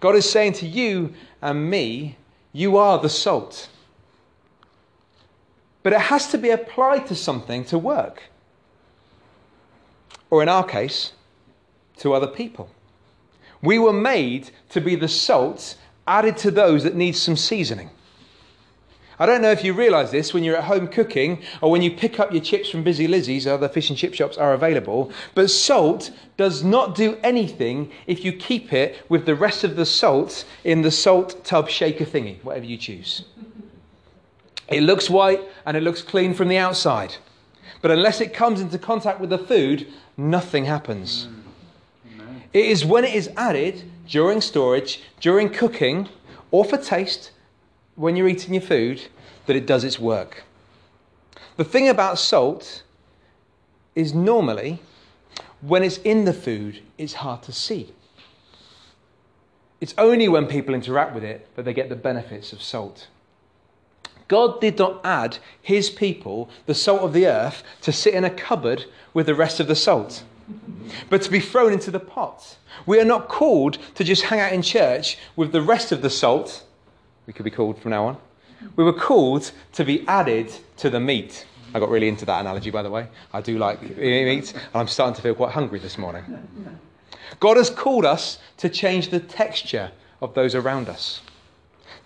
God 0.01 0.17
is 0.17 0.29
saying 0.29 0.55
to 0.55 0.67
you 0.67 1.13
and 1.43 1.71
me, 1.71 2.17
you 2.53 2.79
are 2.79 2.99
the 2.99 3.11
salt. 3.11 3.69
But 5.83 5.93
it 5.93 6.01
has 6.01 6.29
to 6.29 6.39
be 6.39 6.49
applied 6.51 7.07
to 7.09 7.15
something 7.15 7.65
to 7.67 7.79
work. 7.79 8.23
Or 10.31 10.43
in 10.43 10.49
our 10.49 10.65
case, 10.65 11.13
to 11.99 12.15
other 12.15 12.27
people. 12.27 12.71
We 13.63 13.79
were 13.79 13.93
made 13.93 14.51
to 14.71 14.81
be 14.81 14.95
the 14.95 15.09
salt 15.09 15.77
added 16.07 16.39
to 16.39 16.51
those 16.51 16.85
that 16.85 16.95
need 16.95 17.13
some 17.17 17.37
seasoning. 17.37 17.91
I 19.21 19.27
don't 19.27 19.43
know 19.43 19.51
if 19.51 19.65
you 19.65 19.73
realise 19.73 20.11
this 20.11 20.33
when 20.33 20.45
you're 20.45 20.57
at 20.57 20.65
home 20.65 20.87
cooking 20.87 21.43
or 21.61 21.71
when 21.71 21.83
you 21.83 21.91
pick 21.91 22.21
up 22.21 22.33
your 22.33 22.43
chips 22.43 22.71
from 22.71 22.85
Busy 22.85 23.09
Lizzie's, 23.09 23.47
other 23.47 23.69
fish 23.69 23.91
and 23.91 23.99
chip 23.99 24.15
shops 24.15 24.39
are 24.39 24.55
available. 24.55 25.11
But 25.35 25.51
salt 25.51 26.13
does 26.37 26.63
not 26.63 26.95
do 26.95 27.19
anything 27.23 27.91
if 28.07 28.25
you 28.25 28.33
keep 28.33 28.73
it 28.73 29.05
with 29.09 29.27
the 29.27 29.35
rest 29.35 29.65
of 29.65 29.75
the 29.75 29.87
salt 29.87 30.45
in 30.63 30.83
the 30.83 30.93
salt 30.93 31.45
tub 31.45 31.69
shaker 31.69 32.05
thingy, 32.05 32.43
whatever 32.45 32.67
you 32.67 32.77
choose. 32.77 33.25
It 34.69 34.83
looks 34.83 35.11
white 35.11 35.41
and 35.67 35.77
it 35.77 35.83
looks 35.83 36.03
clean 36.03 36.33
from 36.33 36.49
the 36.49 36.59
outside. 36.59 37.17
But 37.83 37.91
unless 37.91 38.21
it 38.21 38.33
comes 38.33 38.61
into 38.61 38.79
contact 38.79 39.21
with 39.21 39.31
the 39.31 39.39
food, 39.39 39.89
nothing 40.17 40.67
happens. 40.67 41.27
Mm. 41.27 42.41
It 42.53 42.67
is 42.67 42.85
when 42.85 43.05
it 43.05 43.15
is 43.15 43.31
added 43.37 43.83
during 44.07 44.41
storage, 44.41 45.03
during 45.21 45.51
cooking, 45.51 46.09
or 46.51 46.65
for 46.65 46.77
taste, 46.77 47.31
when 47.99 48.17
you're 48.17 48.29
eating 48.29 48.55
your 48.55 48.63
food, 48.63 49.03
that 49.47 49.57
it 49.57 49.67
does 49.67 49.85
its 49.85 49.99
work. 49.99 50.45
The 51.57 51.65
thing 51.65 51.89
about 51.89 52.19
salt 52.19 52.83
is 53.95 54.15
normally, 54.15 54.81
when 55.61 55.83
it's 55.83 55.99
in 55.99 56.25
the 56.25 56.33
food, 56.33 56.81
it's 56.97 57.15
hard 57.15 57.43
to 57.43 57.53
see. 57.53 57.93
It's 59.81 59.95
only 59.99 60.29
when 60.29 60.47
people 60.47 60.75
interact 60.75 61.15
with 61.15 61.25
it 61.25 61.49
that 61.57 61.65
they 61.65 61.75
get 61.75 61.89
the 61.89 61.97
benefits 61.97 62.53
of 62.53 62.63
salt. 62.63 63.09
God 64.29 64.61
did 64.61 64.79
not 64.79 65.01
add 65.05 65.39
his 65.61 65.91
people, 65.91 66.49
the 66.67 66.75
salt 66.75 67.01
of 67.03 67.13
the 67.13 67.27
earth, 67.27 67.63
to 67.83 67.93
sit 67.93 68.15
in 68.15 68.25
a 68.25 68.31
cupboard 68.31 68.85
with 69.13 69.27
the 69.27 69.35
rest 69.35 69.59
of 69.61 69.67
the 69.67 69.77
salt 69.77 70.23
but 71.11 71.23
to 71.23 71.31
be 71.31 71.41
thrown 71.41 71.73
into 71.73 71.91
the 71.91 72.01
pot. 72.01 72.57
We 72.87 73.01
are 73.01 73.05
not 73.05 73.29
called 73.29 73.79
to 73.95 74.05
just 74.05 74.23
hang 74.23 74.41
out 74.41 74.53
in 74.53 74.63
church 74.63 75.19
with 75.37 75.53
the 75.53 75.63
rest 75.63 75.93
of 75.93 76.03
the 76.03 76.11
salt. 76.11 76.65
We 77.29 77.35
could 77.35 77.45
be 77.45 77.51
called 77.51 77.79
from 77.79 77.91
now 77.91 78.07
on. 78.07 78.17
We 78.77 78.85
were 78.85 78.93
called 78.95 79.53
to 79.75 79.85
be 79.85 80.09
added 80.09 80.51
to 80.79 80.89
the 80.89 80.99
meat. 80.99 81.45
I 81.75 81.79
got 81.79 81.91
really 81.91 82.09
into 82.09 82.25
that 82.25 82.41
analogy, 82.41 82.71
by 82.71 82.83
the 82.83 82.91
way. 82.91 83.07
I 83.35 83.43
do 83.43 83.59
like 83.59 83.83
meat, 83.83 84.55
and 84.55 84.75
I'm 84.75 84.89
starting 84.89 85.15
to 85.15 85.21
feel 85.21 85.35
quite 85.35 85.53
hungry 85.53 85.79
this 85.79 85.99
morning. 85.99 86.25
God 87.39 87.59
has 87.59 87.69
called 87.69 88.07
us 88.07 88.39
to 88.57 88.71
change 88.71 89.11
the 89.11 89.21
texture 89.21 89.93
of 90.23 90.33
those 90.33 90.55
around 90.55 90.89
us, 90.89 91.21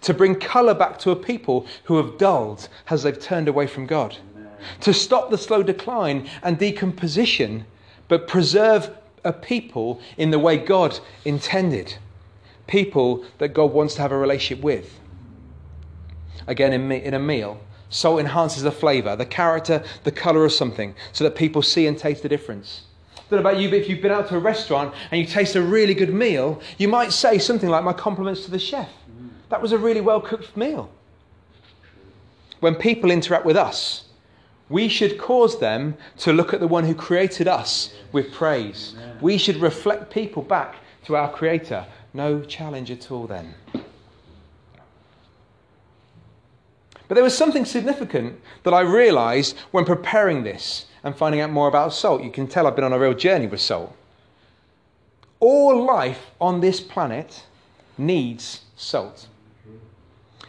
to 0.00 0.12
bring 0.12 0.34
colour 0.34 0.74
back 0.74 0.98
to 0.98 1.12
a 1.12 1.16
people 1.16 1.68
who 1.84 1.98
have 1.98 2.18
dulled 2.18 2.68
as 2.90 3.04
they've 3.04 3.18
turned 3.18 3.46
away 3.46 3.68
from 3.68 3.86
God, 3.86 4.16
to 4.80 4.92
stop 4.92 5.30
the 5.30 5.38
slow 5.38 5.62
decline 5.62 6.28
and 6.42 6.58
decomposition 6.58 7.64
but 8.08 8.26
preserve 8.26 8.90
a 9.22 9.32
people 9.32 10.00
in 10.16 10.32
the 10.32 10.40
way 10.40 10.56
God 10.56 10.98
intended. 11.24 11.94
People 12.66 13.24
that 13.38 13.54
God 13.54 13.72
wants 13.72 13.94
to 13.94 14.02
have 14.02 14.10
a 14.10 14.18
relationship 14.18 14.64
with. 14.64 14.98
Again, 16.46 16.72
in, 16.72 16.90
in 16.90 17.14
a 17.14 17.18
meal, 17.18 17.60
salt 17.90 18.20
enhances 18.20 18.62
the 18.62 18.72
flavour, 18.72 19.16
the 19.16 19.26
character, 19.26 19.82
the 20.04 20.12
colour 20.12 20.44
of 20.44 20.52
something, 20.52 20.94
so 21.12 21.24
that 21.24 21.36
people 21.36 21.62
see 21.62 21.86
and 21.86 21.98
taste 21.98 22.22
the 22.22 22.28
difference. 22.28 22.82
I 23.16 23.20
don't 23.30 23.42
know 23.42 23.50
about 23.50 23.60
you, 23.60 23.70
but 23.70 23.78
if 23.78 23.88
you've 23.88 24.02
been 24.02 24.12
out 24.12 24.28
to 24.28 24.36
a 24.36 24.40
restaurant 24.40 24.94
and 25.10 25.20
you 25.20 25.26
taste 25.26 25.56
a 25.56 25.62
really 25.62 25.94
good 25.94 26.12
meal, 26.12 26.60
you 26.78 26.88
might 26.88 27.12
say 27.12 27.38
something 27.38 27.68
like, 27.68 27.84
My 27.84 27.92
compliments 27.92 28.44
to 28.44 28.50
the 28.50 28.58
chef. 28.58 28.90
That 29.48 29.60
was 29.60 29.72
a 29.72 29.78
really 29.78 30.00
well 30.00 30.20
cooked 30.20 30.56
meal. 30.56 30.90
When 32.60 32.74
people 32.74 33.10
interact 33.10 33.44
with 33.44 33.56
us, 33.56 34.04
we 34.68 34.88
should 34.88 35.18
cause 35.18 35.58
them 35.58 35.96
to 36.18 36.32
look 36.32 36.54
at 36.54 36.60
the 36.60 36.66
one 36.66 36.84
who 36.84 36.94
created 36.94 37.46
us 37.46 37.92
with 38.12 38.32
praise. 38.32 38.94
We 39.20 39.36
should 39.36 39.56
reflect 39.56 40.10
people 40.10 40.42
back 40.42 40.76
to 41.04 41.16
our 41.16 41.30
Creator. 41.30 41.86
No 42.14 42.40
challenge 42.42 42.90
at 42.90 43.10
all 43.10 43.26
then. 43.26 43.54
But 47.12 47.16
there 47.16 47.24
was 47.24 47.36
something 47.36 47.66
significant 47.66 48.40
that 48.62 48.72
I 48.72 48.80
realized 48.80 49.58
when 49.70 49.84
preparing 49.84 50.44
this 50.44 50.86
and 51.04 51.14
finding 51.14 51.42
out 51.42 51.50
more 51.50 51.68
about 51.68 51.92
salt. 51.92 52.22
You 52.22 52.30
can 52.30 52.46
tell 52.46 52.66
I've 52.66 52.74
been 52.74 52.86
on 52.86 52.94
a 52.94 52.98
real 52.98 53.12
journey 53.12 53.46
with 53.46 53.60
salt. 53.60 53.94
All 55.38 55.84
life 55.84 56.30
on 56.40 56.62
this 56.62 56.80
planet 56.80 57.44
needs 57.98 58.62
salt. 58.76 59.28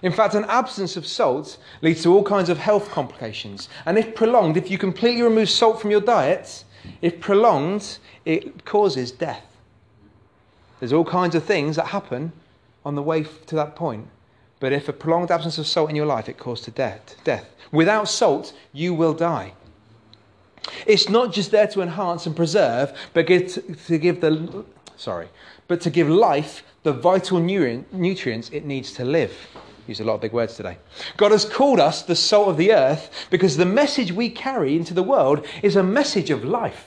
In 0.02 0.13
fact, 0.13 0.36
an 0.36 0.45
absence 0.45 0.95
of 0.95 1.06
salt 1.06 1.58
leads 1.82 2.02
to 2.04 2.13
all 2.13 2.23
kinds 2.23 2.47
of 2.47 2.60
health 2.60 2.89
complications. 2.91 3.67
And 3.86 3.97
if 3.97 4.15
prolonged, 4.15 4.56
if 4.56 4.71
you 4.71 4.78
completely 4.78 5.21
remove 5.21 5.49
salt 5.49 5.82
from 5.82 5.91
your 5.91 5.99
diet, 5.99 6.63
if 7.02 7.19
prolonged, 7.19 7.97
it 8.23 8.63
causes 8.63 9.12
death. 9.12 9.58
There's 10.80 10.93
all 10.93 11.04
kinds 11.04 11.36
of 11.36 11.43
things 11.43 11.76
that 11.76 11.88
happen 11.88 12.32
on 12.86 12.95
the 12.95 13.04
way 13.04 13.26
to 13.47 13.56
that 13.56 13.76
point. 13.76 14.08
But 14.63 14.71
if 14.71 14.88
a 14.88 14.93
prolonged 14.93 15.30
absence 15.30 15.58
of 15.58 15.67
salt 15.67 15.89
in 15.89 15.95
your 15.97 16.06
life, 16.06 16.30
it 16.30 16.38
causes 16.38 16.73
death. 16.73 17.17
Death. 17.26 17.49
Without 17.73 18.08
salt, 18.08 18.54
you 18.71 18.93
will 18.93 19.13
die. 19.13 19.52
It's 20.88 21.10
not 21.10 21.34
just 21.34 21.52
there 21.52 21.67
to 21.67 21.82
enhance 21.82 22.26
and 22.26 22.34
preserve, 22.34 22.97
but 23.13 23.28
to 23.28 23.97
give 23.97 24.21
the 24.21 24.63
sorry, 24.95 25.28
but 25.67 25.82
to 25.82 25.89
give 25.89 26.08
life 26.08 26.63
the 26.84 26.93
vital 26.93 27.41
nutrients 27.41 28.49
it 28.52 28.63
needs 28.63 28.93
to 28.93 29.04
live. 29.04 29.36
Use 29.86 29.99
a 29.99 30.06
lot 30.06 30.15
of 30.15 30.21
big 30.21 30.32
words 30.32 30.56
today. 30.56 30.78
God 31.17 31.34
has 31.34 31.43
called 31.43 31.82
us 31.82 32.02
the 32.02 32.15
salt 32.15 32.47
of 32.47 32.56
the 32.56 32.71
earth 32.71 33.28
because 33.30 33.58
the 33.58 33.65
message 33.65 34.13
we 34.13 34.30
carry 34.30 34.78
into 34.78 34.93
the 34.93 35.04
world 35.04 35.45
is 35.62 35.76
a 35.76 35.84
message 35.84 36.30
of 36.30 36.45
life. 36.45 36.86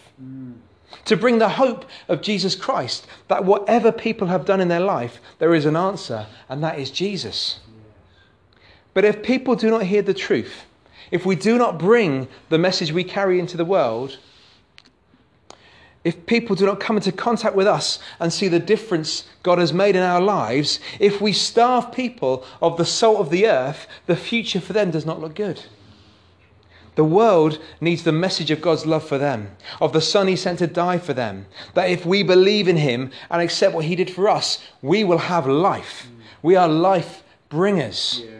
To 1.05 1.17
bring 1.17 1.39
the 1.39 1.51
hope 1.51 1.85
of 2.09 2.23
Jesus 2.23 2.55
Christ 2.55 3.07
that 3.29 3.45
whatever 3.45 3.93
people 3.93 4.29
have 4.29 4.47
done 4.47 4.63
in 4.63 4.69
their 4.69 4.81
life, 4.81 5.21
there 5.41 5.55
is 5.55 5.67
an 5.67 5.77
answer, 5.77 6.27
and 6.49 6.65
that 6.65 6.79
is 6.79 6.91
Jesus. 6.91 7.61
But 8.97 9.05
if 9.05 9.23
people 9.23 9.57
do 9.57 9.69
not 9.69 9.83
hear 9.83 10.01
the 10.01 10.15
truth, 10.15 10.65
if 11.11 11.27
we 11.27 11.37
do 11.37 11.59
not 11.59 11.79
bring 11.79 12.29
the 12.49 12.57
message 12.57 12.93
we 12.93 13.05
carry 13.05 13.39
into 13.39 13.59
the 13.59 13.65
world, 13.67 14.17
if 16.03 16.25
people 16.25 16.57
do 16.57 16.65
not 16.65 16.81
come 16.81 16.97
into 16.97 17.13
contact 17.13 17.55
with 17.55 17.67
us 17.67 17.99
and 18.19 18.33
see 18.33 18.49
the 18.49 18.59
difference 18.59 19.29
God 19.43 19.59
has 19.59 19.71
made 19.71 19.97
in 19.97 20.03
our 20.03 20.23
lives, 20.23 20.81
if 20.99 21.21
we 21.21 21.35
starve 21.35 21.93
people 21.93 22.43
of 22.63 22.79
the 22.79 22.87
salt 22.87 23.19
of 23.19 23.29
the 23.29 23.47
earth, 23.47 23.87
the 24.07 24.17
future 24.17 24.63
for 24.63 24.73
them 24.73 24.91
does 24.91 25.05
not 25.05 25.21
look 25.21 25.35
good. 25.35 25.61
The 26.95 27.05
world 27.05 27.61
needs 27.83 28.03
the 28.03 28.13
message 28.13 28.51
of 28.51 28.63
God's 28.63 28.87
love 28.87 29.07
for 29.07 29.19
them, 29.19 29.51
of 29.79 29.93
the 29.93 30.01
Son 30.01 30.27
He 30.27 30.37
sent 30.37 30.61
to 30.61 30.67
die 30.67 30.97
for 30.97 31.13
them. 31.13 31.45
That 31.75 31.91
if 31.91 32.07
we 32.07 32.23
believe 32.23 32.67
in 32.67 32.79
Him 32.79 33.11
and 33.31 33.43
accept 33.43 33.75
what 33.75 33.85
He 33.85 33.95
did 33.95 34.09
for 34.09 34.27
us, 34.27 34.59
we 34.81 35.05
will 35.05 35.19
have 35.19 35.47
life. 35.47 36.07
We 36.41 36.57
are 36.57 36.67
life 36.67 37.25
bringers. 37.51 38.23
Yeah. 38.25 38.37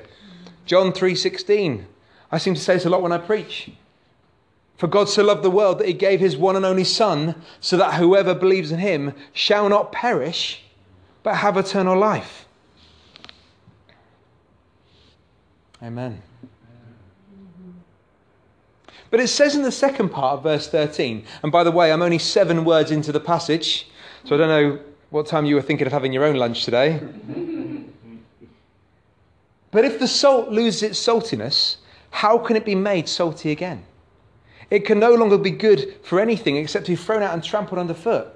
John 0.67 0.93
3:16. 0.93 1.87
I 2.31 2.39
seem 2.39 2.55
to 2.55 2.61
say 2.61 2.75
this 2.75 2.85
a 2.85 2.91
lot 2.91 3.03
when 3.03 3.13
I 3.13 3.19
preach. 3.19 3.71
For 4.77 4.89
God 4.89 5.09
so 5.09 5.23
loved 5.23 5.43
the 5.43 5.51
world 5.51 5.79
that 5.79 5.87
he 5.87 5.95
gave 5.95 6.21
his 6.21 6.37
one 6.37 6.57
and 6.57 6.67
only 6.67 6.85
son 6.85 7.37
so 7.61 7.77
that 7.79 7.95
whoever 7.95 8.35
believes 8.35 8.71
in 8.71 8.81
him 8.81 9.15
shall 9.33 9.69
not 9.69 9.93
perish 9.93 10.65
but 11.23 11.37
have 11.37 11.57
eternal 11.57 11.97
life. 11.97 12.47
Amen. 15.83 16.21
But 19.11 19.21
it 19.21 19.29
says 19.29 19.55
in 19.55 19.63
the 19.63 19.73
second 19.73 20.11
part 20.11 20.35
of 20.35 20.43
verse 20.43 20.69
13, 20.69 21.25
and 21.43 21.53
by 21.53 21.65
the 21.65 21.71
way, 21.71 21.93
I'm 21.93 22.03
only 22.03 22.19
seven 22.19 22.65
words 22.65 22.91
into 22.91 23.13
the 23.13 23.21
passage, 23.21 23.89
so 24.25 24.35
I 24.35 24.39
don't 24.39 24.49
know 24.49 24.79
what 25.11 25.27
time 25.27 25.47
you 25.47 25.55
were 25.55 25.63
thinking 25.63 25.87
of 25.87 25.93
having 25.93 26.13
your 26.13 26.25
own 26.25 26.37
lunch 26.37 26.65
today. 26.65 27.01
but 29.77 29.85
if 29.85 29.99
the 29.99 30.09
salt 30.09 30.49
loses 30.49 30.83
its 30.83 30.99
saltiness, 30.99 31.77
how 32.09 32.39
can 32.39 32.57
it 32.57 32.65
be 32.65 32.75
made 32.75 33.07
salty 33.07 33.51
again? 33.51 33.85
It 34.71 34.87
can 34.87 34.99
no 34.99 35.13
longer 35.13 35.37
be 35.37 35.51
good 35.51 35.97
for 36.03 36.19
anything 36.19 36.57
except 36.57 36.87
to 36.87 36.93
be 36.93 36.97
thrown 36.97 37.23
out 37.23 37.35
and 37.35 37.45
trampled 37.45 37.79
underfoot. 37.79 38.29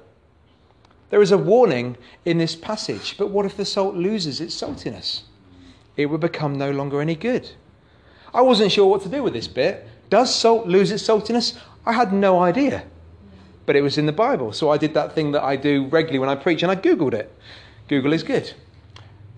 There 1.09 1.22
is 1.22 1.33
a 1.33 1.38
warning 1.38 1.96
in 2.26 2.37
this 2.37 2.55
passage, 2.55 3.16
but 3.16 3.31
what 3.31 3.46
if 3.46 3.57
the 3.57 3.64
salt 3.64 3.94
loses 3.94 4.42
its 4.42 4.55
saltiness? 4.55 5.22
It 5.96 6.11
would 6.11 6.20
become 6.20 6.59
no 6.59 6.72
longer 6.72 7.00
any 7.00 7.14
good. 7.14 7.50
I 8.35 8.42
wasn't 8.42 8.72
sure 8.72 8.90
what 8.90 9.00
to 9.05 9.09
do 9.09 9.22
with 9.22 9.33
this 9.33 9.48
bit. 9.48 9.88
Does 10.11 10.35
salt 10.35 10.66
lose 10.66 10.92
its 10.92 11.09
saltiness? 11.09 11.57
I 11.87 11.94
had 11.94 12.12
no 12.12 12.40
idea. 12.40 12.85
But 13.64 13.76
it 13.76 13.81
was 13.81 13.96
in 13.96 14.05
the 14.05 14.12
Bible, 14.12 14.53
so 14.53 14.68
I 14.68 14.76
did 14.76 14.92
that 14.92 15.14
thing 15.14 15.33
that 15.33 15.42
I 15.42 15.57
do 15.57 15.87
regularly 15.87 16.18
when 16.18 16.29
I 16.29 16.35
preach 16.35 16.62
and 16.62 16.70
I 16.70 16.76
Googled 16.76 17.14
it. 17.14 17.35
Google 17.88 18.12
is 18.12 18.22
good. 18.22 18.53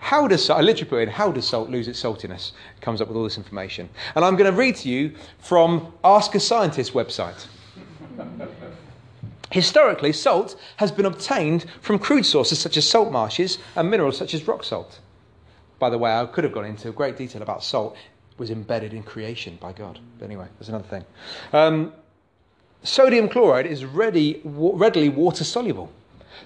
How 0.03 0.27
does 0.27 0.51
I 0.51 0.61
literally 0.61 0.91
put 0.91 1.03
in 1.03 1.09
how 1.09 1.31
does 1.31 1.47
salt 1.47 1.71
lose 1.71 1.87
its 1.87 2.03
saltiness? 2.03 2.51
It 2.77 2.81
comes 2.81 3.01
up 3.01 3.07
with 3.07 3.17
all 3.17 3.23
this 3.23 3.39
information. 3.39 3.89
And 4.17 4.25
I'm 4.25 4.35
going 4.35 4.51
to 4.51 4.57
read 4.57 4.75
to 4.77 4.89
you 4.89 5.15
from 5.39 5.93
Ask 6.03 6.35
a 6.35 6.41
Scientist 6.41 6.93
website. 6.93 7.47
Historically, 9.53 10.13
salt 10.13 10.61
has 10.79 10.91
been 10.91 11.07
obtained 11.07 11.67
from 11.81 12.01
crude 12.01 12.27
sources 12.27 12.59
such 12.59 12.77
as 12.77 12.87
salt 12.87 13.13
marshes 13.13 13.59
and 13.77 13.89
minerals 13.89 14.19
such 14.19 14.35
as 14.35 14.47
rock 14.49 14.65
salt. 14.65 14.99
By 15.79 15.89
the 15.89 15.99
way, 15.99 16.13
I 16.13 16.27
could 16.27 16.43
have 16.43 16.53
gone 16.53 16.65
into 16.65 16.91
great 16.91 17.17
detail 17.17 17.41
about 17.41 17.63
salt. 17.63 17.97
It 18.33 18.39
was 18.39 18.51
embedded 18.51 18.93
in 18.93 19.05
creation 19.05 19.57
by 19.61 19.73
God. 19.73 20.01
But 20.19 20.25
anyway, 20.25 20.49
that's 20.59 20.69
another 20.69 20.89
thing. 20.89 21.05
Um, 21.53 21.93
sodium 22.83 23.29
chloride 23.29 23.67
is 23.67 23.85
ready, 23.85 24.41
readily 24.45 25.11
water 25.11 25.45
soluble. 25.45 25.93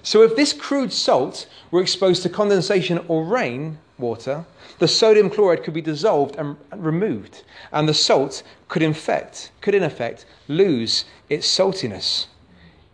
So 0.03 0.23
if 0.23 0.35
this 0.35 0.53
crude 0.53 0.93
salt 0.93 1.47
were 1.71 1.81
exposed 1.81 2.23
to 2.23 2.29
condensation 2.29 2.99
or 3.07 3.25
rain 3.25 3.79
water, 3.97 4.45
the 4.79 4.87
sodium 4.87 5.29
chloride 5.29 5.63
could 5.63 5.73
be 5.73 5.81
dissolved 5.81 6.35
and 6.35 6.55
removed, 6.75 7.43
and 7.71 7.89
the 7.89 7.93
salt 7.93 8.43
could 8.67 8.81
infect, 8.81 9.51
could 9.61 9.75
in 9.75 9.83
effect 9.83 10.25
lose 10.47 11.05
its 11.29 11.47
saltiness. 11.47 12.27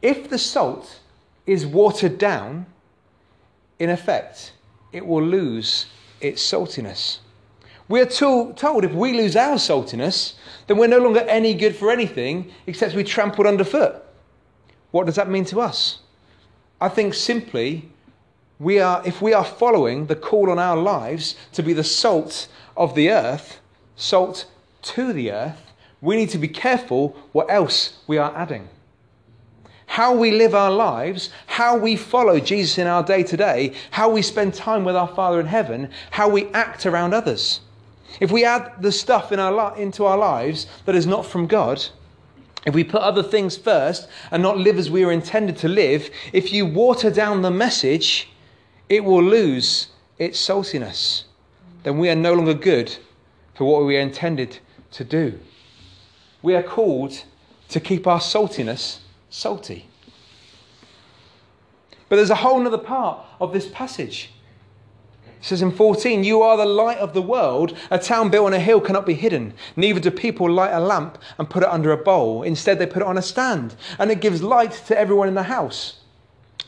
If 0.01 0.29
the 0.29 0.37
salt 0.37 0.99
is 1.45 1.65
watered 1.65 2.17
down, 2.17 2.65
in 3.79 3.89
effect, 3.89 4.53
it 4.91 5.05
will 5.05 5.23
lose 5.23 5.87
its 6.21 6.41
saltiness. 6.41 7.19
We 7.89 7.99
are 7.99 8.05
told 8.05 8.85
if 8.85 8.93
we 8.93 9.11
lose 9.11 9.35
our 9.35 9.57
saltiness, 9.57 10.35
then 10.67 10.77
we're 10.77 10.87
no 10.87 10.99
longer 10.99 11.19
any 11.21 11.53
good 11.53 11.75
for 11.75 11.91
anything 11.91 12.51
except 12.65 12.95
be 12.95 13.03
trampled 13.03 13.45
underfoot. 13.45 14.01
What 14.91 15.05
does 15.05 15.15
that 15.15 15.29
mean 15.29 15.43
to 15.45 15.59
us? 15.59 15.99
I 16.79 16.89
think 16.89 17.13
simply, 17.13 17.89
we 18.59 18.79
are, 18.79 19.01
if 19.05 19.21
we 19.21 19.33
are 19.33 19.45
following 19.45 20.07
the 20.07 20.15
call 20.15 20.49
on 20.49 20.59
our 20.59 20.77
lives 20.77 21.35
to 21.53 21.63
be 21.63 21.73
the 21.73 21.83
salt 21.83 22.47
of 22.75 22.95
the 22.95 23.09
earth, 23.09 23.59
salt 23.95 24.45
to 24.83 25.13
the 25.13 25.31
earth, 25.31 25.71
we 26.01 26.15
need 26.15 26.29
to 26.29 26.37
be 26.37 26.47
careful 26.47 27.15
what 27.31 27.49
else 27.49 27.99
we 28.07 28.17
are 28.17 28.35
adding. 28.35 28.67
How 29.85 30.13
we 30.15 30.31
live 30.31 30.55
our 30.55 30.71
lives, 30.71 31.29
how 31.45 31.77
we 31.77 31.95
follow 31.95 32.39
Jesus 32.39 32.77
in 32.77 32.87
our 32.87 33.03
day 33.03 33.23
to 33.23 33.37
day, 33.37 33.73
how 33.91 34.09
we 34.09 34.21
spend 34.21 34.53
time 34.53 34.83
with 34.83 34.95
our 34.95 35.07
Father 35.07 35.39
in 35.39 35.45
heaven, 35.45 35.89
how 36.11 36.29
we 36.29 36.47
act 36.47 36.85
around 36.85 37.13
others. 37.13 37.61
If 38.19 38.31
we 38.31 38.43
add 38.43 38.81
the 38.81 38.91
stuff 38.91 39.31
in 39.31 39.39
our, 39.39 39.77
into 39.77 40.05
our 40.05 40.17
lives 40.17 40.67
that 40.85 40.95
is 40.95 41.07
not 41.07 41.25
from 41.25 41.47
God, 41.47 41.83
if 42.65 42.73
we 42.73 42.83
put 42.83 43.01
other 43.01 43.23
things 43.23 43.57
first 43.57 44.07
and 44.31 44.41
not 44.41 44.57
live 44.57 44.77
as 44.77 44.89
we 44.89 45.03
are 45.03 45.11
intended 45.11 45.57
to 45.57 45.67
live, 45.67 46.09
if 46.31 46.53
you 46.53 46.65
water 46.65 47.11
down 47.11 47.41
the 47.41 47.51
message, 47.51 48.29
it 48.89 49.03
will 49.03 49.23
lose 49.23 49.87
its 50.17 50.39
saltiness. 50.39 51.23
Then 51.83 51.97
we 51.97 52.09
are 52.09 52.15
no 52.15 52.33
longer 52.33 52.53
good 52.53 52.95
for 53.55 53.65
what 53.65 53.85
we 53.85 53.97
are 53.97 54.01
intended 54.01 54.59
to 54.91 55.03
do. 55.03 55.39
We 56.41 56.55
are 56.55 56.63
called 56.63 57.23
to 57.69 57.79
keep 57.79 58.07
our 58.07 58.19
saltiness 58.19 58.99
salty. 59.29 59.87
But 62.07 62.17
there's 62.17 62.29
a 62.29 62.35
whole 62.35 62.65
other 62.65 62.77
part 62.77 63.25
of 63.41 63.53
this 63.53 63.67
passage 63.67 64.31
it 65.43 65.47
says 65.47 65.61
in 65.61 65.71
14, 65.71 66.23
You 66.23 66.41
are 66.41 66.55
the 66.55 66.65
light 66.65 66.99
of 66.99 67.13
the 67.13 67.21
world. 67.21 67.77
A 67.91 67.99
town 67.99 68.29
built 68.29 68.45
on 68.45 68.53
a 68.53 68.59
hill 68.59 68.79
cannot 68.79 69.05
be 69.05 69.13
hidden. 69.13 69.53
Neither 69.75 69.99
do 69.99 70.09
people 70.09 70.49
light 70.49 70.71
a 70.71 70.79
lamp 70.79 71.17
and 71.37 71.49
put 71.49 71.63
it 71.63 71.69
under 71.69 71.91
a 71.91 71.97
bowl. 71.97 72.43
Instead, 72.43 72.79
they 72.79 72.85
put 72.85 73.01
it 73.01 73.07
on 73.09 73.17
a 73.17 73.21
stand, 73.21 73.75
and 73.99 74.09
it 74.09 74.21
gives 74.21 74.41
light 74.41 74.71
to 74.87 74.97
everyone 74.97 75.27
in 75.27 75.33
the 75.33 75.43
house. 75.43 75.99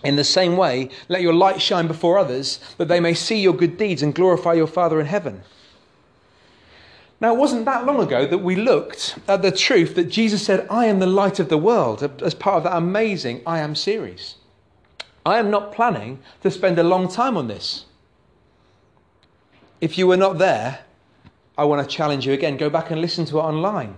In 0.03 0.17
the 0.17 0.25
same 0.25 0.57
way, 0.57 0.89
let 1.07 1.21
your 1.21 1.33
light 1.33 1.61
shine 1.61 1.87
before 1.87 2.17
others, 2.17 2.59
that 2.77 2.89
they 2.89 2.99
may 2.99 3.13
see 3.13 3.39
your 3.39 3.53
good 3.53 3.77
deeds 3.77 4.03
and 4.03 4.13
glorify 4.13 4.51
your 4.51 4.67
Father 4.67 4.99
in 4.99 5.05
heaven. 5.05 5.43
Now, 7.21 7.33
it 7.33 7.39
wasn't 7.39 7.63
that 7.63 7.85
long 7.85 8.01
ago 8.01 8.25
that 8.25 8.39
we 8.39 8.57
looked 8.57 9.17
at 9.29 9.41
the 9.41 9.53
truth 9.53 9.95
that 9.95 10.09
Jesus 10.09 10.45
said, 10.45 10.67
I 10.69 10.87
am 10.87 10.99
the 10.99 11.07
light 11.07 11.39
of 11.39 11.47
the 11.47 11.57
world, 11.57 12.03
as 12.21 12.33
part 12.33 12.57
of 12.57 12.63
that 12.63 12.75
amazing 12.75 13.41
I 13.47 13.59
Am 13.59 13.73
series. 13.73 14.35
I 15.25 15.39
am 15.39 15.49
not 15.49 15.71
planning 15.71 16.19
to 16.43 16.51
spend 16.51 16.77
a 16.77 16.83
long 16.83 17.07
time 17.07 17.37
on 17.37 17.47
this. 17.47 17.85
If 19.85 19.99
you 19.99 20.07
were 20.07 20.17
not 20.17 20.39
there, 20.39 20.79
I 21.59 21.65
want 21.65 21.87
to 21.87 21.95
challenge 21.95 22.25
you 22.25 22.33
again. 22.33 22.57
Go 22.57 22.71
back 22.71 22.89
and 22.89 22.99
listen 22.99 23.23
to 23.25 23.37
it 23.37 23.43
online. 23.43 23.93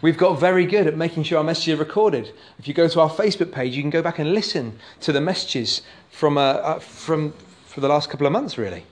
We've 0.00 0.18
got 0.18 0.40
very 0.40 0.66
good 0.66 0.88
at 0.88 0.96
making 0.96 1.22
sure 1.22 1.38
our 1.38 1.44
messages 1.44 1.74
are 1.74 1.84
recorded. 1.84 2.32
If 2.58 2.66
you 2.66 2.74
go 2.74 2.88
to 2.88 3.00
our 3.00 3.08
Facebook 3.08 3.52
page, 3.52 3.76
you 3.76 3.84
can 3.84 3.90
go 3.90 4.02
back 4.02 4.18
and 4.18 4.34
listen 4.34 4.80
to 5.02 5.12
the 5.12 5.20
messages 5.20 5.82
from, 6.10 6.36
uh, 6.36 6.40
uh, 6.40 6.78
from 6.80 7.34
for 7.66 7.80
the 7.80 7.86
last 7.86 8.10
couple 8.10 8.26
of 8.26 8.32
months, 8.32 8.58
really. 8.58 8.84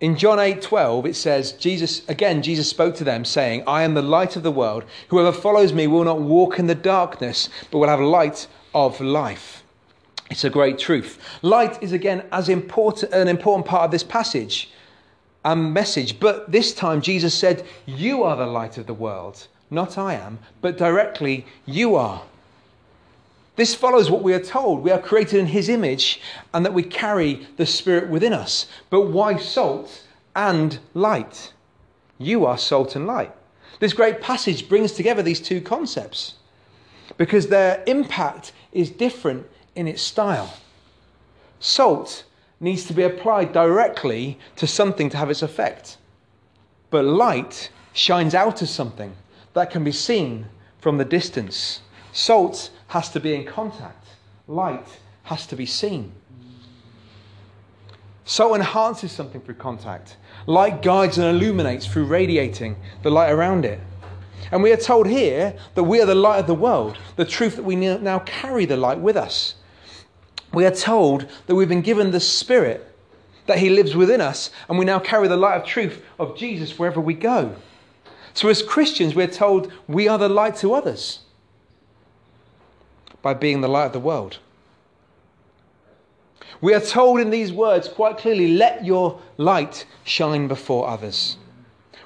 In 0.00 0.16
John 0.16 0.38
8:12 0.38 1.04
it 1.04 1.14
says 1.14 1.52
Jesus 1.52 2.00
again 2.08 2.40
Jesus 2.40 2.70
spoke 2.70 2.94
to 2.94 3.04
them 3.04 3.26
saying 3.26 3.62
I 3.66 3.82
am 3.82 3.92
the 3.92 4.00
light 4.16 4.36
of 4.36 4.42
the 4.42 4.50
world 4.50 4.84
whoever 5.08 5.32
follows 5.32 5.74
me 5.74 5.86
will 5.86 6.04
not 6.04 6.20
walk 6.20 6.58
in 6.58 6.66
the 6.66 6.74
darkness 6.74 7.50
but 7.70 7.78
will 7.78 7.88
have 7.88 8.00
light 8.00 8.46
of 8.74 9.00
life 9.00 9.63
it's 10.30 10.44
a 10.44 10.50
great 10.50 10.78
truth. 10.78 11.18
Light 11.42 11.82
is 11.82 11.92
again 11.92 12.24
as 12.32 12.48
important 12.48 13.12
an 13.12 13.28
important 13.28 13.66
part 13.66 13.84
of 13.84 13.90
this 13.90 14.04
passage 14.04 14.70
and 15.44 15.74
message, 15.74 16.18
but 16.18 16.50
this 16.50 16.74
time 16.74 17.02
Jesus 17.02 17.34
said, 17.34 17.64
"You 17.86 18.22
are 18.22 18.36
the 18.36 18.46
light 18.46 18.78
of 18.78 18.86
the 18.86 18.94
world, 18.94 19.46
not 19.70 19.98
I 19.98 20.14
am, 20.14 20.38
but 20.60 20.78
directly 20.78 21.46
you 21.66 21.94
are." 21.96 22.22
This 23.56 23.74
follows 23.74 24.10
what 24.10 24.22
we 24.22 24.34
are 24.34 24.42
told. 24.42 24.82
We 24.82 24.90
are 24.90 24.98
created 24.98 25.38
in 25.38 25.46
his 25.46 25.68
image 25.68 26.20
and 26.52 26.64
that 26.64 26.74
we 26.74 26.82
carry 26.82 27.46
the 27.56 27.66
spirit 27.66 28.08
within 28.08 28.32
us. 28.32 28.66
But 28.90 29.02
why 29.02 29.36
salt 29.36 30.02
and 30.34 30.78
light? 30.92 31.52
You 32.18 32.46
are 32.46 32.58
salt 32.58 32.96
and 32.96 33.06
light. 33.06 33.32
This 33.78 33.92
great 33.92 34.20
passage 34.20 34.68
brings 34.68 34.92
together 34.92 35.22
these 35.22 35.40
two 35.40 35.60
concepts 35.60 36.34
because 37.16 37.46
their 37.46 37.84
impact 37.86 38.52
is 38.72 38.90
different 38.90 39.46
in 39.74 39.88
its 39.88 40.02
style. 40.02 40.54
Salt 41.60 42.24
needs 42.60 42.84
to 42.84 42.92
be 42.92 43.02
applied 43.02 43.52
directly 43.52 44.38
to 44.56 44.66
something 44.66 45.10
to 45.10 45.16
have 45.16 45.30
its 45.30 45.42
effect. 45.42 45.98
But 46.90 47.04
light 47.04 47.70
shines 47.92 48.34
out 48.34 48.62
of 48.62 48.68
something 48.68 49.14
that 49.54 49.70
can 49.70 49.84
be 49.84 49.92
seen 49.92 50.46
from 50.80 50.98
the 50.98 51.04
distance. 51.04 51.80
Salt 52.12 52.70
has 52.88 53.08
to 53.10 53.20
be 53.20 53.34
in 53.34 53.44
contact, 53.44 54.06
light 54.46 54.86
has 55.24 55.46
to 55.46 55.56
be 55.56 55.66
seen. 55.66 56.12
Salt 58.26 58.56
enhances 58.56 59.12
something 59.12 59.40
through 59.40 59.54
contact. 59.54 60.16
Light 60.46 60.80
guides 60.80 61.18
and 61.18 61.26
illuminates 61.26 61.86
through 61.86 62.06
radiating 62.06 62.76
the 63.02 63.10
light 63.10 63.30
around 63.30 63.66
it. 63.66 63.80
And 64.50 64.62
we 64.62 64.72
are 64.72 64.78
told 64.78 65.06
here 65.06 65.54
that 65.74 65.82
we 65.84 66.00
are 66.00 66.06
the 66.06 66.14
light 66.14 66.38
of 66.38 66.46
the 66.46 66.54
world, 66.54 66.96
the 67.16 67.24
truth 67.24 67.56
that 67.56 67.64
we 67.64 67.76
now 67.76 68.20
carry 68.20 68.64
the 68.64 68.76
light 68.76 68.98
with 68.98 69.16
us 69.16 69.56
we 70.54 70.66
are 70.66 70.74
told 70.74 71.26
that 71.46 71.54
we've 71.54 71.68
been 71.68 71.80
given 71.80 72.10
the 72.10 72.20
Spirit, 72.20 72.86
that 73.46 73.58
He 73.58 73.70
lives 73.70 73.94
within 73.94 74.20
us, 74.20 74.50
and 74.68 74.78
we 74.78 74.84
now 74.84 74.98
carry 74.98 75.28
the 75.28 75.36
light 75.36 75.56
of 75.56 75.66
truth 75.66 76.02
of 76.18 76.36
Jesus 76.36 76.78
wherever 76.78 77.00
we 77.00 77.14
go. 77.14 77.54
So, 78.34 78.48
as 78.48 78.62
Christians, 78.62 79.14
we're 79.14 79.26
told 79.26 79.72
we 79.86 80.08
are 80.08 80.18
the 80.18 80.28
light 80.28 80.56
to 80.56 80.74
others 80.74 81.20
by 83.22 83.34
being 83.34 83.60
the 83.60 83.68
light 83.68 83.86
of 83.86 83.92
the 83.92 84.00
world. 84.00 84.38
We 86.60 86.74
are 86.74 86.80
told 86.80 87.20
in 87.20 87.30
these 87.30 87.52
words 87.52 87.88
quite 87.88 88.18
clearly 88.18 88.48
let 88.48 88.84
your 88.84 89.20
light 89.36 89.86
shine 90.04 90.48
before 90.48 90.88
others. 90.88 91.36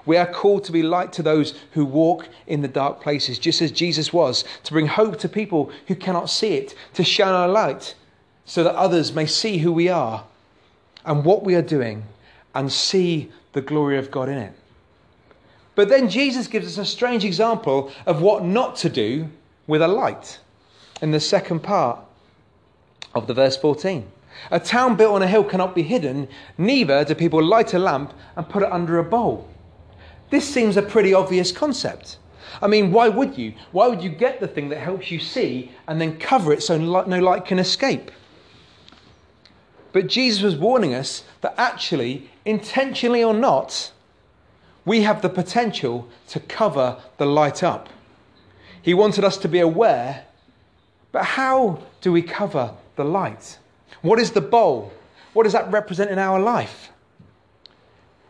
We 0.05 0.17
are 0.17 0.27
called 0.27 0.65
to 0.65 0.73
be 0.73 0.83
light 0.83 1.13
to 1.15 1.23
those 1.23 1.55
who 1.73 1.85
walk 1.85 2.29
in 2.47 2.63
the 2.63 2.69
dark 2.69 3.01
places, 3.01 3.39
just 3.39 3.61
as 3.61 3.71
Jesus 3.71 4.13
was, 4.13 4.45
to 4.65 4.73
bring 4.73 4.87
hope 4.87 5.19
to 5.19 5.29
people 5.29 5.71
who 5.87 5.95
cannot 5.95 6.31
see 6.31 6.55
it, 6.55 6.75
to 6.95 7.05
shine 7.05 7.35
our 7.35 7.49
light 7.49 7.95
so 8.49 8.65
that 8.65 8.75
others 8.75 9.13
may 9.13 9.27
see 9.27 9.59
who 9.59 9.71
we 9.71 9.91
are 9.91 10.25
and 11.05 11.23
what 11.23 11.45
we 11.45 11.55
are 11.55 11.63
doing 11.63 12.03
and 12.55 12.73
see 12.73 13.31
the 13.53 13.61
glory 13.61 13.99
of 13.99 14.11
God 14.11 14.31
in 14.31 14.39
it. 14.39 14.55
But 15.75 15.91
then 15.91 16.09
Jesus 16.09 16.47
gives 16.47 16.67
us 16.67 16.79
a 16.79 16.91
strange 16.91 17.27
example 17.27 17.93
of 18.07 18.23
what 18.23 18.45
not 18.45 18.75
to 18.77 18.89
do 18.89 19.29
with 19.67 19.83
a 19.83 19.87
light 19.87 20.41
in 21.03 21.11
the 21.11 21.21
second 21.21 21.61
part 21.61 22.01
of 23.15 23.27
the 23.27 23.35
verse 23.35 23.57
14. 23.57 24.11
A 24.51 24.59
town 24.59 24.97
built 24.97 25.15
on 25.15 25.23
a 25.23 25.29
hill 25.29 25.45
cannot 25.45 25.75
be 25.75 25.83
hidden, 25.83 26.27
neither 26.57 27.05
do 27.05 27.15
people 27.15 27.45
light 27.45 27.75
a 27.75 27.79
lamp 27.79 28.15
and 28.35 28.49
put 28.49 28.63
it 28.63 28.73
under 28.73 28.99
a 28.99 29.05
bowl. 29.05 29.47
This 30.31 30.49
seems 30.49 30.79
a 30.79 30.83
pretty 30.83 31.13
obvious 31.13 31.53
concept. 31.53 32.17
I 32.63 32.67
mean, 32.67 32.93
why 32.93 33.11
would 33.11 33.37
you? 33.37 33.53
Why 33.73 33.89
would 33.89 34.03
you 34.03 34.09
get 34.09 34.41
the 34.41 34.49
thing 34.49 34.71
that 34.71 34.79
helps 34.79 35.11
you 35.11 35.21
see 35.21 35.71
and 35.87 36.01
then 36.01 36.19
cover 36.19 36.55
it 36.55 36.63
so 36.63 36.79
no 36.79 37.19
light 37.21 37.45
can 37.45 37.59
escape? 37.59 38.11
But 39.93 40.07
Jesus 40.07 40.43
was 40.43 40.57
warning 40.57 40.95
us 40.95 41.25
that 41.41 41.55
actually, 41.57 42.31
intentionally 42.45 43.25
or 43.25 43.35
not, 43.35 43.93
we 44.85 45.03
have 45.03 45.23
the 45.23 45.29
potential 45.29 46.09
to 46.29 46.41
cover 46.41 47.01
the 47.17 47.27
light 47.27 47.63
up. 47.63 47.89
He 48.83 48.95
wanted 48.95 49.25
us 49.25 49.37
to 49.39 49.49
be 49.49 49.61
aware, 49.61 50.25
but 51.13 51.25
how 51.25 51.83
do 52.01 52.13
we 52.13 52.23
cover 52.23 52.75
the 52.97 53.05
light? 53.05 53.59
What 54.03 54.19
is 54.19 54.31
the 54.31 54.41
bowl? 54.41 54.93
What 55.33 55.45
does 55.45 55.53
that 55.53 55.71
represent 55.71 56.11
in 56.11 56.19
our 56.19 56.41
life? 56.41 56.91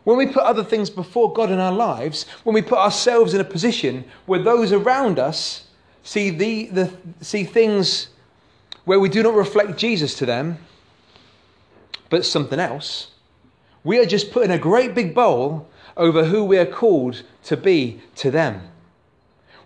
When 0.03 0.17
we 0.17 0.27
put 0.27 0.43
other 0.43 0.63
things 0.63 0.89
before 0.89 1.33
God 1.33 1.51
in 1.51 1.59
our 1.59 1.71
lives, 1.71 2.25
when 2.43 2.53
we 2.53 2.61
put 2.61 2.79
ourselves 2.79 3.33
in 3.33 3.41
a 3.41 3.45
position 3.45 4.05
where 4.25 4.41
those 4.41 4.71
around 4.71 5.19
us 5.19 5.67
see, 6.03 6.29
the, 6.29 6.65
the, 6.67 6.93
see 7.21 7.43
things 7.43 8.09
where 8.85 8.99
we 8.99 9.09
do 9.09 9.21
not 9.21 9.35
reflect 9.35 9.77
Jesus 9.77 10.15
to 10.15 10.25
them, 10.25 10.57
but 12.09 12.25
something 12.25 12.59
else, 12.59 13.11
we 13.83 13.99
are 13.99 14.05
just 14.05 14.31
putting 14.31 14.51
a 14.51 14.57
great 14.57 14.93
big 14.93 15.13
bowl 15.15 15.67
over 15.95 16.25
who 16.25 16.43
we 16.43 16.57
are 16.57 16.65
called 16.65 17.23
to 17.43 17.57
be 17.57 18.01
to 18.15 18.31
them. 18.31 18.69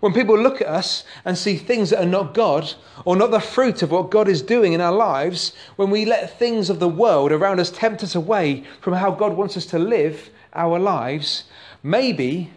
When 0.00 0.12
people 0.12 0.38
look 0.38 0.60
at 0.60 0.68
us 0.68 1.04
and 1.24 1.38
see 1.38 1.56
things 1.56 1.88
that 1.88 2.02
are 2.02 2.06
not 2.06 2.34
God 2.34 2.74
or 3.06 3.16
not 3.16 3.30
the 3.30 3.40
fruit 3.40 3.82
of 3.82 3.90
what 3.90 4.10
God 4.10 4.28
is 4.28 4.42
doing 4.42 4.74
in 4.74 4.80
our 4.82 4.92
lives, 4.92 5.54
when 5.76 5.88
we 5.88 6.04
let 6.04 6.38
things 6.38 6.68
of 6.68 6.78
the 6.78 6.88
world 6.88 7.32
around 7.32 7.58
us 7.58 7.70
tempt 7.70 8.02
us 8.02 8.14
away 8.14 8.64
from 8.82 8.92
how 8.92 9.10
God 9.10 9.34
wants 9.34 9.56
us 9.56 9.64
to 9.66 9.78
live 9.78 10.28
our 10.52 10.78
lives, 10.78 11.44
maybe, 11.82 12.50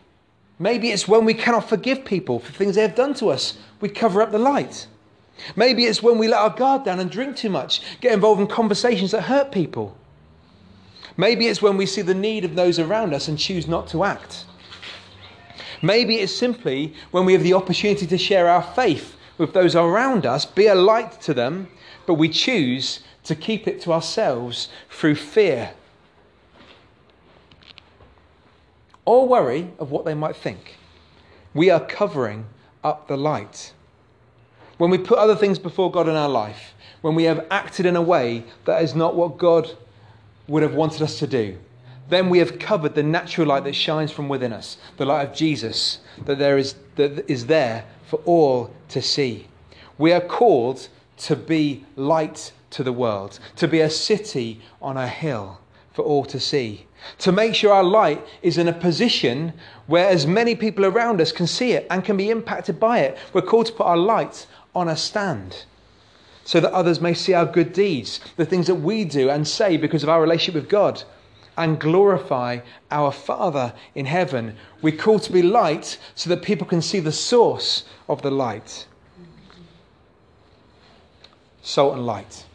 maybe 0.59 0.89
it's 0.89 1.07
when 1.07 1.23
we 1.23 1.33
cannot 1.33 1.69
forgive 1.69 2.03
people 2.03 2.39
for 2.39 2.51
things 2.51 2.75
they 2.75 2.81
have 2.81 2.95
done 2.95 3.13
to 3.13 3.29
us, 3.29 3.57
we 3.79 3.87
cover 3.87 4.21
up 4.21 4.31
the 4.31 4.39
light. 4.39 4.87
Maybe 5.55 5.85
it's 5.85 6.03
when 6.03 6.17
we 6.17 6.27
let 6.27 6.39
our 6.39 6.49
guard 6.49 6.83
down 6.83 6.99
and 6.99 7.09
drink 7.09 7.35
too 7.35 7.49
much, 7.49 7.81
get 8.01 8.13
involved 8.13 8.41
in 8.41 8.47
conversations 8.47 9.11
that 9.11 9.21
hurt 9.23 9.51
people. 9.51 9.95
Maybe 11.15 11.47
it's 11.47 11.61
when 11.61 11.77
we 11.77 11.85
see 11.85 12.01
the 12.01 12.13
need 12.13 12.45
of 12.45 12.55
those 12.55 12.79
around 12.79 13.13
us 13.13 13.27
and 13.27 13.37
choose 13.37 13.67
not 13.67 13.87
to 13.89 14.03
act. 14.03 14.45
Maybe 15.81 16.17
it's 16.17 16.33
simply 16.33 16.93
when 17.11 17.25
we 17.25 17.33
have 17.33 17.43
the 17.43 17.53
opportunity 17.53 18.07
to 18.07 18.17
share 18.17 18.47
our 18.47 18.63
faith 18.63 19.15
with 19.37 19.53
those 19.53 19.75
around 19.75 20.25
us, 20.25 20.45
be 20.45 20.67
a 20.67 20.75
light 20.75 21.21
to 21.21 21.33
them, 21.33 21.67
but 22.05 22.15
we 22.15 22.29
choose 22.29 23.01
to 23.23 23.35
keep 23.35 23.67
it 23.67 23.81
to 23.81 23.93
ourselves 23.93 24.69
through 24.89 25.15
fear 25.15 25.71
or 29.05 29.27
worry 29.27 29.71
of 29.79 29.91
what 29.91 30.05
they 30.05 30.13
might 30.13 30.35
think. 30.35 30.77
We 31.53 31.69
are 31.69 31.79
covering 31.79 32.45
up 32.83 33.07
the 33.07 33.17
light. 33.17 33.73
When 34.77 34.89
we 34.89 34.97
put 34.97 35.17
other 35.17 35.35
things 35.35 35.57
before 35.59 35.91
God 35.91 36.07
in 36.07 36.15
our 36.15 36.29
life, 36.29 36.73
when 37.01 37.15
we 37.15 37.23
have 37.23 37.45
acted 37.49 37.85
in 37.85 37.95
a 37.95 38.01
way 38.01 38.43
that 38.65 38.81
is 38.83 38.95
not 38.95 39.15
what 39.15 39.37
God 39.37 39.75
would 40.47 40.63
have 40.63 40.75
wanted 40.75 41.01
us 41.01 41.19
to 41.19 41.27
do, 41.27 41.57
then 42.09 42.29
we 42.29 42.39
have 42.39 42.59
covered 42.59 42.95
the 42.95 43.03
natural 43.03 43.47
light 43.47 43.63
that 43.65 43.75
shines 43.75 44.11
from 44.11 44.29
within 44.29 44.53
us, 44.53 44.77
the 44.97 45.05
light 45.05 45.27
of 45.27 45.35
Jesus, 45.35 45.99
that 46.25 46.39
there 46.39 46.57
is 46.57 46.75
that 46.95 47.29
is 47.29 47.47
there 47.47 47.85
for 48.05 48.17
all 48.25 48.71
to 48.89 49.01
see. 49.01 49.47
We 49.97 50.13
are 50.13 50.21
called 50.21 50.87
to 51.17 51.35
be 51.35 51.85
light 51.95 52.51
to 52.69 52.83
the 52.83 52.93
world, 52.93 53.39
to 53.57 53.67
be 53.67 53.81
a 53.81 53.89
city 53.89 54.61
on 54.81 54.95
a 54.95 55.07
hill 55.07 55.59
for 55.93 56.03
all 56.03 56.23
to 56.25 56.39
see, 56.39 56.85
to 57.17 57.31
make 57.31 57.55
sure 57.55 57.73
our 57.73 57.83
light 57.83 58.23
is 58.41 58.57
in 58.57 58.67
a 58.67 58.73
position 58.73 59.53
where 59.87 60.07
as 60.07 60.27
many 60.27 60.55
people 60.55 60.85
around 60.85 61.19
us 61.19 61.31
can 61.31 61.47
see 61.47 61.71
it 61.71 61.87
and 61.89 62.05
can 62.05 62.15
be 62.15 62.29
impacted 62.29 62.79
by 62.79 62.99
it. 62.99 63.17
We're 63.33 63.41
called 63.41 63.65
to 63.67 63.73
put 63.73 63.87
our 63.87 63.97
light 63.97 64.45
on 64.77 64.87
a 64.87 64.95
stand 64.95 65.65
so 66.45 66.59
that 66.59 66.71
others 66.71 67.01
may 67.01 67.13
see 67.13 67.33
our 67.33 67.45
good 67.45 67.73
deeds, 67.73 68.21
the 68.37 68.45
things 68.45 68.67
that 68.67 68.75
we 68.75 69.03
do 69.03 69.29
and 69.29 69.45
say 69.45 69.75
because 69.75 70.03
of 70.03 70.09
our 70.09 70.21
relationship 70.21 70.55
with 70.61 70.69
God 70.69 71.03
and 71.57 71.79
glorify 71.79 72.59
our 72.91 73.11
Father 73.11 73.73
in 73.95 74.05
heaven. 74.05 74.55
We're 74.81 74.95
called 74.95 75.23
to 75.23 75.31
be 75.31 75.41
light 75.41 75.97
so 76.13 76.29
that 76.29 76.43
people 76.43 76.67
can 76.67 76.81
see 76.81 76.99
the 76.99 77.11
source 77.11 77.83
of 78.07 78.21
the 78.21 78.29
light. 78.31 78.85
Salt 81.63 81.95
and 81.95 82.05
light. 82.05 82.45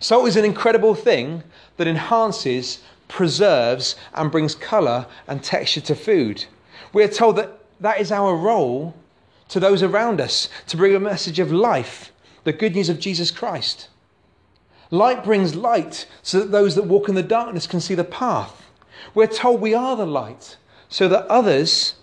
Salt 0.00 0.28
is 0.28 0.36
an 0.36 0.44
incredible 0.44 0.94
thing 0.94 1.42
that 1.76 1.88
enhances, 1.88 2.80
preserves, 3.08 3.96
and 4.14 4.30
brings 4.30 4.54
colour 4.54 5.06
and 5.26 5.42
texture 5.42 5.80
to 5.80 5.96
food. 5.96 6.44
We 6.92 7.02
are 7.02 7.08
told 7.08 7.36
that 7.36 7.58
that 7.80 8.00
is 8.00 8.12
our 8.12 8.34
role 8.36 8.94
to 9.48 9.60
those 9.60 9.82
around 9.82 10.20
us 10.20 10.48
to 10.66 10.76
bring 10.76 10.94
a 10.94 11.00
message 11.00 11.38
of 11.38 11.52
life, 11.52 12.12
the 12.44 12.52
good 12.52 12.74
news 12.74 12.88
of 12.88 13.00
Jesus 13.00 13.30
Christ. 13.30 13.88
Light 14.90 15.24
brings 15.24 15.54
light 15.54 16.06
so 16.22 16.40
that 16.40 16.50
those 16.50 16.74
that 16.74 16.86
walk 16.86 17.08
in 17.08 17.14
the 17.14 17.22
darkness 17.22 17.66
can 17.66 17.80
see 17.80 17.94
the 17.94 18.04
path. 18.04 18.70
We're 19.14 19.26
told 19.26 19.60
we 19.60 19.74
are 19.74 19.96
the 19.96 20.06
light 20.06 20.56
so 20.88 21.08
that 21.08 21.26
others 21.26 21.94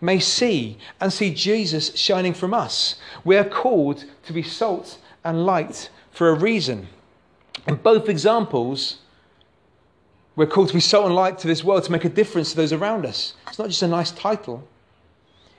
may 0.00 0.20
see 0.20 0.78
and 1.00 1.12
see 1.12 1.34
Jesus 1.34 1.96
shining 1.96 2.34
from 2.34 2.54
us. 2.54 2.96
We 3.24 3.36
are 3.36 3.44
called 3.44 4.04
to 4.24 4.32
be 4.32 4.42
salt 4.42 4.98
and 5.24 5.44
light 5.44 5.90
for 6.12 6.28
a 6.28 6.34
reason. 6.34 6.88
In 7.66 7.76
both 7.76 8.08
examples, 8.08 8.98
we're 10.36 10.46
called 10.46 10.68
to 10.68 10.74
be 10.74 10.80
salt 10.80 11.06
and 11.06 11.14
light 11.14 11.38
to 11.38 11.48
this 11.48 11.64
world 11.64 11.84
to 11.84 11.92
make 11.92 12.04
a 12.04 12.08
difference 12.08 12.50
to 12.50 12.56
those 12.56 12.72
around 12.72 13.04
us. 13.04 13.34
It's 13.48 13.58
not 13.58 13.68
just 13.68 13.82
a 13.82 13.88
nice 13.88 14.12
title, 14.12 14.66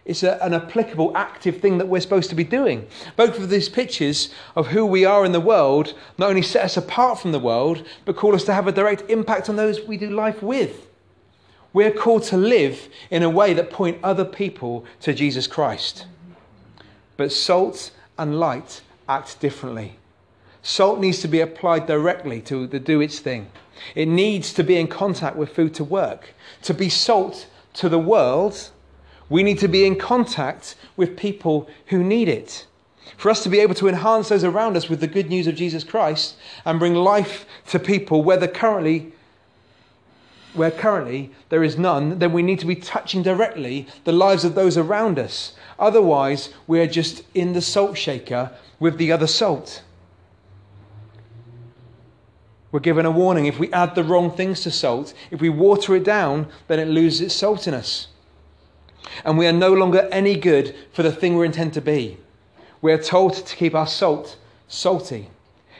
it's 0.09 0.23
a, 0.23 0.43
an 0.43 0.55
applicable, 0.55 1.15
active 1.15 1.61
thing 1.61 1.77
that 1.77 1.87
we're 1.87 2.01
supposed 2.01 2.31
to 2.31 2.35
be 2.35 2.43
doing. 2.43 2.87
Both 3.15 3.37
of 3.37 3.49
these 3.49 3.69
pictures 3.69 4.33
of 4.55 4.65
who 4.65 4.83
we 4.83 5.05
are 5.05 5.23
in 5.23 5.33
the 5.33 5.39
world 5.39 5.93
not 6.17 6.29
only 6.29 6.41
set 6.41 6.65
us 6.65 6.77
apart 6.77 7.19
from 7.19 7.31
the 7.31 7.37
world, 7.37 7.85
but 8.05 8.15
call 8.15 8.33
us 8.33 8.43
to 8.45 8.53
have 8.53 8.67
a 8.67 8.71
direct 8.71 9.07
impact 9.11 9.49
on 9.49 9.55
those 9.55 9.81
we 9.81 9.97
do 9.97 10.09
life 10.09 10.41
with. 10.41 10.87
We're 11.73 11.91
called 11.91 12.23
to 12.23 12.37
live 12.37 12.89
in 13.11 13.21
a 13.21 13.29
way 13.29 13.53
that 13.53 13.69
point 13.69 13.99
other 14.01 14.25
people 14.25 14.83
to 15.01 15.13
Jesus 15.13 15.45
Christ. 15.45 16.07
But 17.15 17.31
salt 17.31 17.91
and 18.17 18.39
light 18.39 18.81
act 19.07 19.39
differently. 19.39 19.97
Salt 20.63 20.99
needs 20.99 21.19
to 21.19 21.27
be 21.27 21.39
applied 21.39 21.85
directly 21.85 22.41
to, 22.41 22.67
to 22.67 22.79
do 22.79 22.99
its 22.99 23.19
thing. 23.19 23.51
It 23.93 24.07
needs 24.07 24.53
to 24.53 24.63
be 24.63 24.77
in 24.77 24.87
contact 24.87 25.35
with 25.35 25.53
food 25.53 25.75
to 25.75 25.83
work. 25.83 26.33
To 26.63 26.73
be 26.73 26.89
salt 26.89 27.45
to 27.73 27.89
the 27.89 27.99
world, 27.99 28.71
we 29.29 29.43
need 29.43 29.59
to 29.59 29.67
be 29.67 29.85
in 29.85 29.95
contact 29.95 30.75
with 30.97 31.15
people 31.15 31.69
who 31.87 32.03
need 32.03 32.27
it. 32.27 32.65
For 33.17 33.29
us 33.29 33.43
to 33.43 33.49
be 33.49 33.59
able 33.59 33.75
to 33.75 33.87
enhance 33.87 34.29
those 34.29 34.43
around 34.43 34.75
us 34.75 34.89
with 34.89 34.99
the 34.99 35.07
good 35.07 35.29
news 35.29 35.47
of 35.47 35.55
Jesus 35.55 35.83
Christ 35.83 36.35
and 36.65 36.79
bring 36.79 36.95
life 36.95 37.45
to 37.67 37.79
people 37.79 38.23
whether 38.23 38.47
currently 38.47 39.13
where 40.53 40.71
currently 40.71 41.29
there 41.49 41.63
is 41.63 41.77
none, 41.77 42.17
then 42.17 42.33
we 42.33 42.41
need 42.41 42.59
to 42.59 42.65
be 42.65 42.75
touching 42.75 43.21
directly 43.21 43.85
the 44.03 44.11
lives 44.11 44.43
of 44.43 44.55
those 44.55 44.77
around 44.77 45.19
us. 45.19 45.53
Otherwise, 45.77 46.49
we 46.65 46.79
are 46.79 46.87
just 46.87 47.23
in 47.35 47.53
the 47.53 47.61
salt 47.61 47.95
shaker 47.95 48.51
with 48.79 48.97
the 48.97 49.11
other 49.11 49.27
salt. 49.27 49.83
We're 52.71 52.79
given 52.79 53.05
a 53.05 53.11
warning 53.11 53.45
if 53.45 53.59
we 53.59 53.71
add 53.71 53.93
the 53.93 54.03
wrong 54.03 54.31
things 54.31 54.61
to 54.61 54.71
salt, 54.71 55.13
if 55.29 55.39
we 55.39 55.49
water 55.49 55.95
it 55.95 56.03
down, 56.03 56.47
then 56.67 56.79
it 56.79 56.87
loses 56.87 57.21
its 57.21 57.35
saltiness 57.35 58.07
and 59.25 59.37
we 59.37 59.47
are 59.47 59.53
no 59.53 59.73
longer 59.73 60.07
any 60.11 60.35
good 60.35 60.75
for 60.93 61.03
the 61.03 61.11
thing 61.11 61.37
we 61.37 61.45
intend 61.45 61.73
to 61.73 61.81
be. 61.81 62.17
We 62.81 62.91
are 62.91 63.01
told 63.01 63.33
to 63.33 63.55
keep 63.55 63.75
our 63.75 63.87
salt 63.87 64.37
salty. 64.67 65.29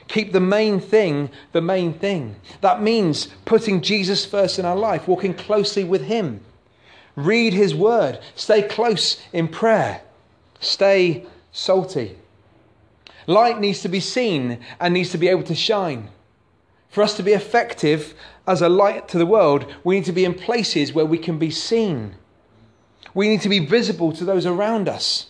Keep 0.07 0.33
the 0.33 0.39
main 0.39 0.79
thing 0.79 1.29
the 1.51 1.61
main 1.61 1.93
thing. 1.93 2.35
That 2.61 2.81
means 2.81 3.27
putting 3.45 3.81
Jesus 3.81 4.25
first 4.25 4.59
in 4.59 4.65
our 4.65 4.75
life, 4.75 5.07
walking 5.07 5.33
closely 5.33 5.83
with 5.83 6.03
Him. 6.03 6.41
Read 7.15 7.53
His 7.53 7.75
word. 7.75 8.19
Stay 8.35 8.63
close 8.63 9.21
in 9.31 9.47
prayer. 9.47 10.01
Stay 10.59 11.25
salty. 11.51 12.17
Light 13.27 13.59
needs 13.59 13.81
to 13.81 13.89
be 13.89 13.99
seen 13.99 14.59
and 14.79 14.93
needs 14.93 15.11
to 15.11 15.17
be 15.17 15.27
able 15.27 15.43
to 15.43 15.55
shine. 15.55 16.09
For 16.89 17.03
us 17.03 17.15
to 17.17 17.23
be 17.23 17.33
effective 17.33 18.15
as 18.47 18.63
a 18.63 18.69
light 18.69 19.07
to 19.09 19.19
the 19.19 19.27
world, 19.27 19.71
we 19.83 19.95
need 19.95 20.05
to 20.05 20.11
be 20.11 20.25
in 20.25 20.33
places 20.33 20.91
where 20.91 21.05
we 21.05 21.19
can 21.19 21.37
be 21.37 21.51
seen. 21.51 22.15
We 23.13 23.27
need 23.27 23.41
to 23.41 23.49
be 23.49 23.59
visible 23.59 24.11
to 24.13 24.25
those 24.25 24.45
around 24.45 24.87
us. 24.87 25.27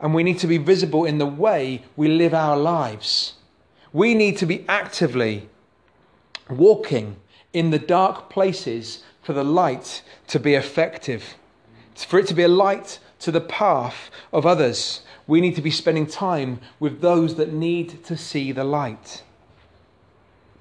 And 0.00 0.14
we 0.14 0.22
need 0.22 0.38
to 0.40 0.46
be 0.46 0.58
visible 0.58 1.04
in 1.04 1.18
the 1.18 1.26
way 1.26 1.82
we 1.96 2.08
live 2.08 2.34
our 2.34 2.56
lives. 2.56 3.34
We 3.92 4.14
need 4.14 4.36
to 4.38 4.46
be 4.46 4.64
actively 4.68 5.48
walking 6.50 7.16
in 7.52 7.70
the 7.70 7.78
dark 7.78 8.28
places 8.28 9.02
for 9.22 9.32
the 9.32 9.44
light 9.44 10.02
to 10.28 10.40
be 10.40 10.54
effective. 10.54 11.34
For 11.94 12.18
it 12.18 12.26
to 12.26 12.34
be 12.34 12.42
a 12.42 12.48
light 12.48 12.98
to 13.20 13.30
the 13.30 13.40
path 13.40 14.10
of 14.32 14.44
others, 14.44 15.02
we 15.26 15.40
need 15.40 15.54
to 15.56 15.62
be 15.62 15.70
spending 15.70 16.06
time 16.06 16.60
with 16.78 17.00
those 17.00 17.36
that 17.36 17.52
need 17.52 18.04
to 18.04 18.16
see 18.16 18.52
the 18.52 18.64
light. 18.64 19.22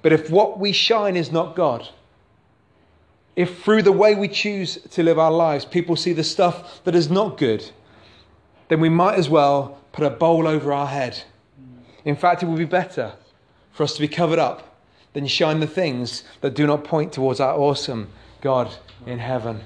But 0.01 0.13
if 0.13 0.29
what 0.29 0.59
we 0.59 0.71
shine 0.71 1.17
is 1.17 1.31
not 1.31 1.55
God, 1.55 1.89
if 3.35 3.63
through 3.63 3.81
the 3.81 3.91
way 3.91 4.15
we 4.15 4.27
choose 4.27 4.77
to 4.91 5.03
live 5.03 5.17
our 5.17 5.31
lives, 5.31 5.65
people 5.65 5.95
see 5.95 6.13
the 6.13 6.23
stuff 6.23 6.83
that 6.83 6.95
is 6.95 7.09
not 7.09 7.37
good, 7.37 7.71
then 8.67 8.79
we 8.79 8.89
might 8.89 9.15
as 9.15 9.29
well 9.29 9.79
put 9.91 10.05
a 10.05 10.09
bowl 10.09 10.47
over 10.47 10.71
our 10.71 10.87
head. 10.87 11.23
In 12.05 12.15
fact, 12.15 12.43
it 12.43 12.45
would 12.45 12.57
be 12.57 12.65
better 12.65 13.13
for 13.71 13.83
us 13.83 13.93
to 13.95 14.01
be 14.01 14.07
covered 14.07 14.39
up 14.39 14.81
than 15.13 15.27
shine 15.27 15.59
the 15.59 15.67
things 15.67 16.23
that 16.41 16.53
do 16.53 16.67
not 16.67 16.83
point 16.83 17.13
towards 17.13 17.39
our 17.39 17.57
awesome 17.57 18.09
God 18.41 18.71
in 19.05 19.19
heaven. 19.19 19.61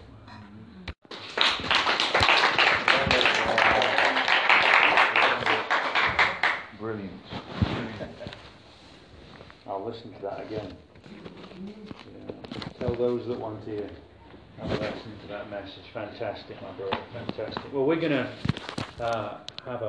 Brilliant. 6.79 7.11
I'll 9.65 9.83
listen 9.83 10.13
to 10.13 10.21
that 10.21 10.45
again. 10.45 10.77
Tell 12.79 12.95
those 12.95 13.27
that 13.27 13.39
want 13.39 13.63
to 13.65 13.71
hear. 13.71 13.89
Have 14.59 14.71
a 14.71 14.73
listen 14.73 15.17
to 15.21 15.27
that 15.29 15.49
message. 15.49 15.83
Fantastic, 15.93 16.61
my 16.61 16.71
brother. 16.73 16.97
Fantastic. 17.13 17.73
Well, 17.73 17.85
we're 17.85 17.99
going 17.99 18.11
to 18.11 18.29
uh, 18.99 19.39
have 19.65 19.81
a. 19.81 19.85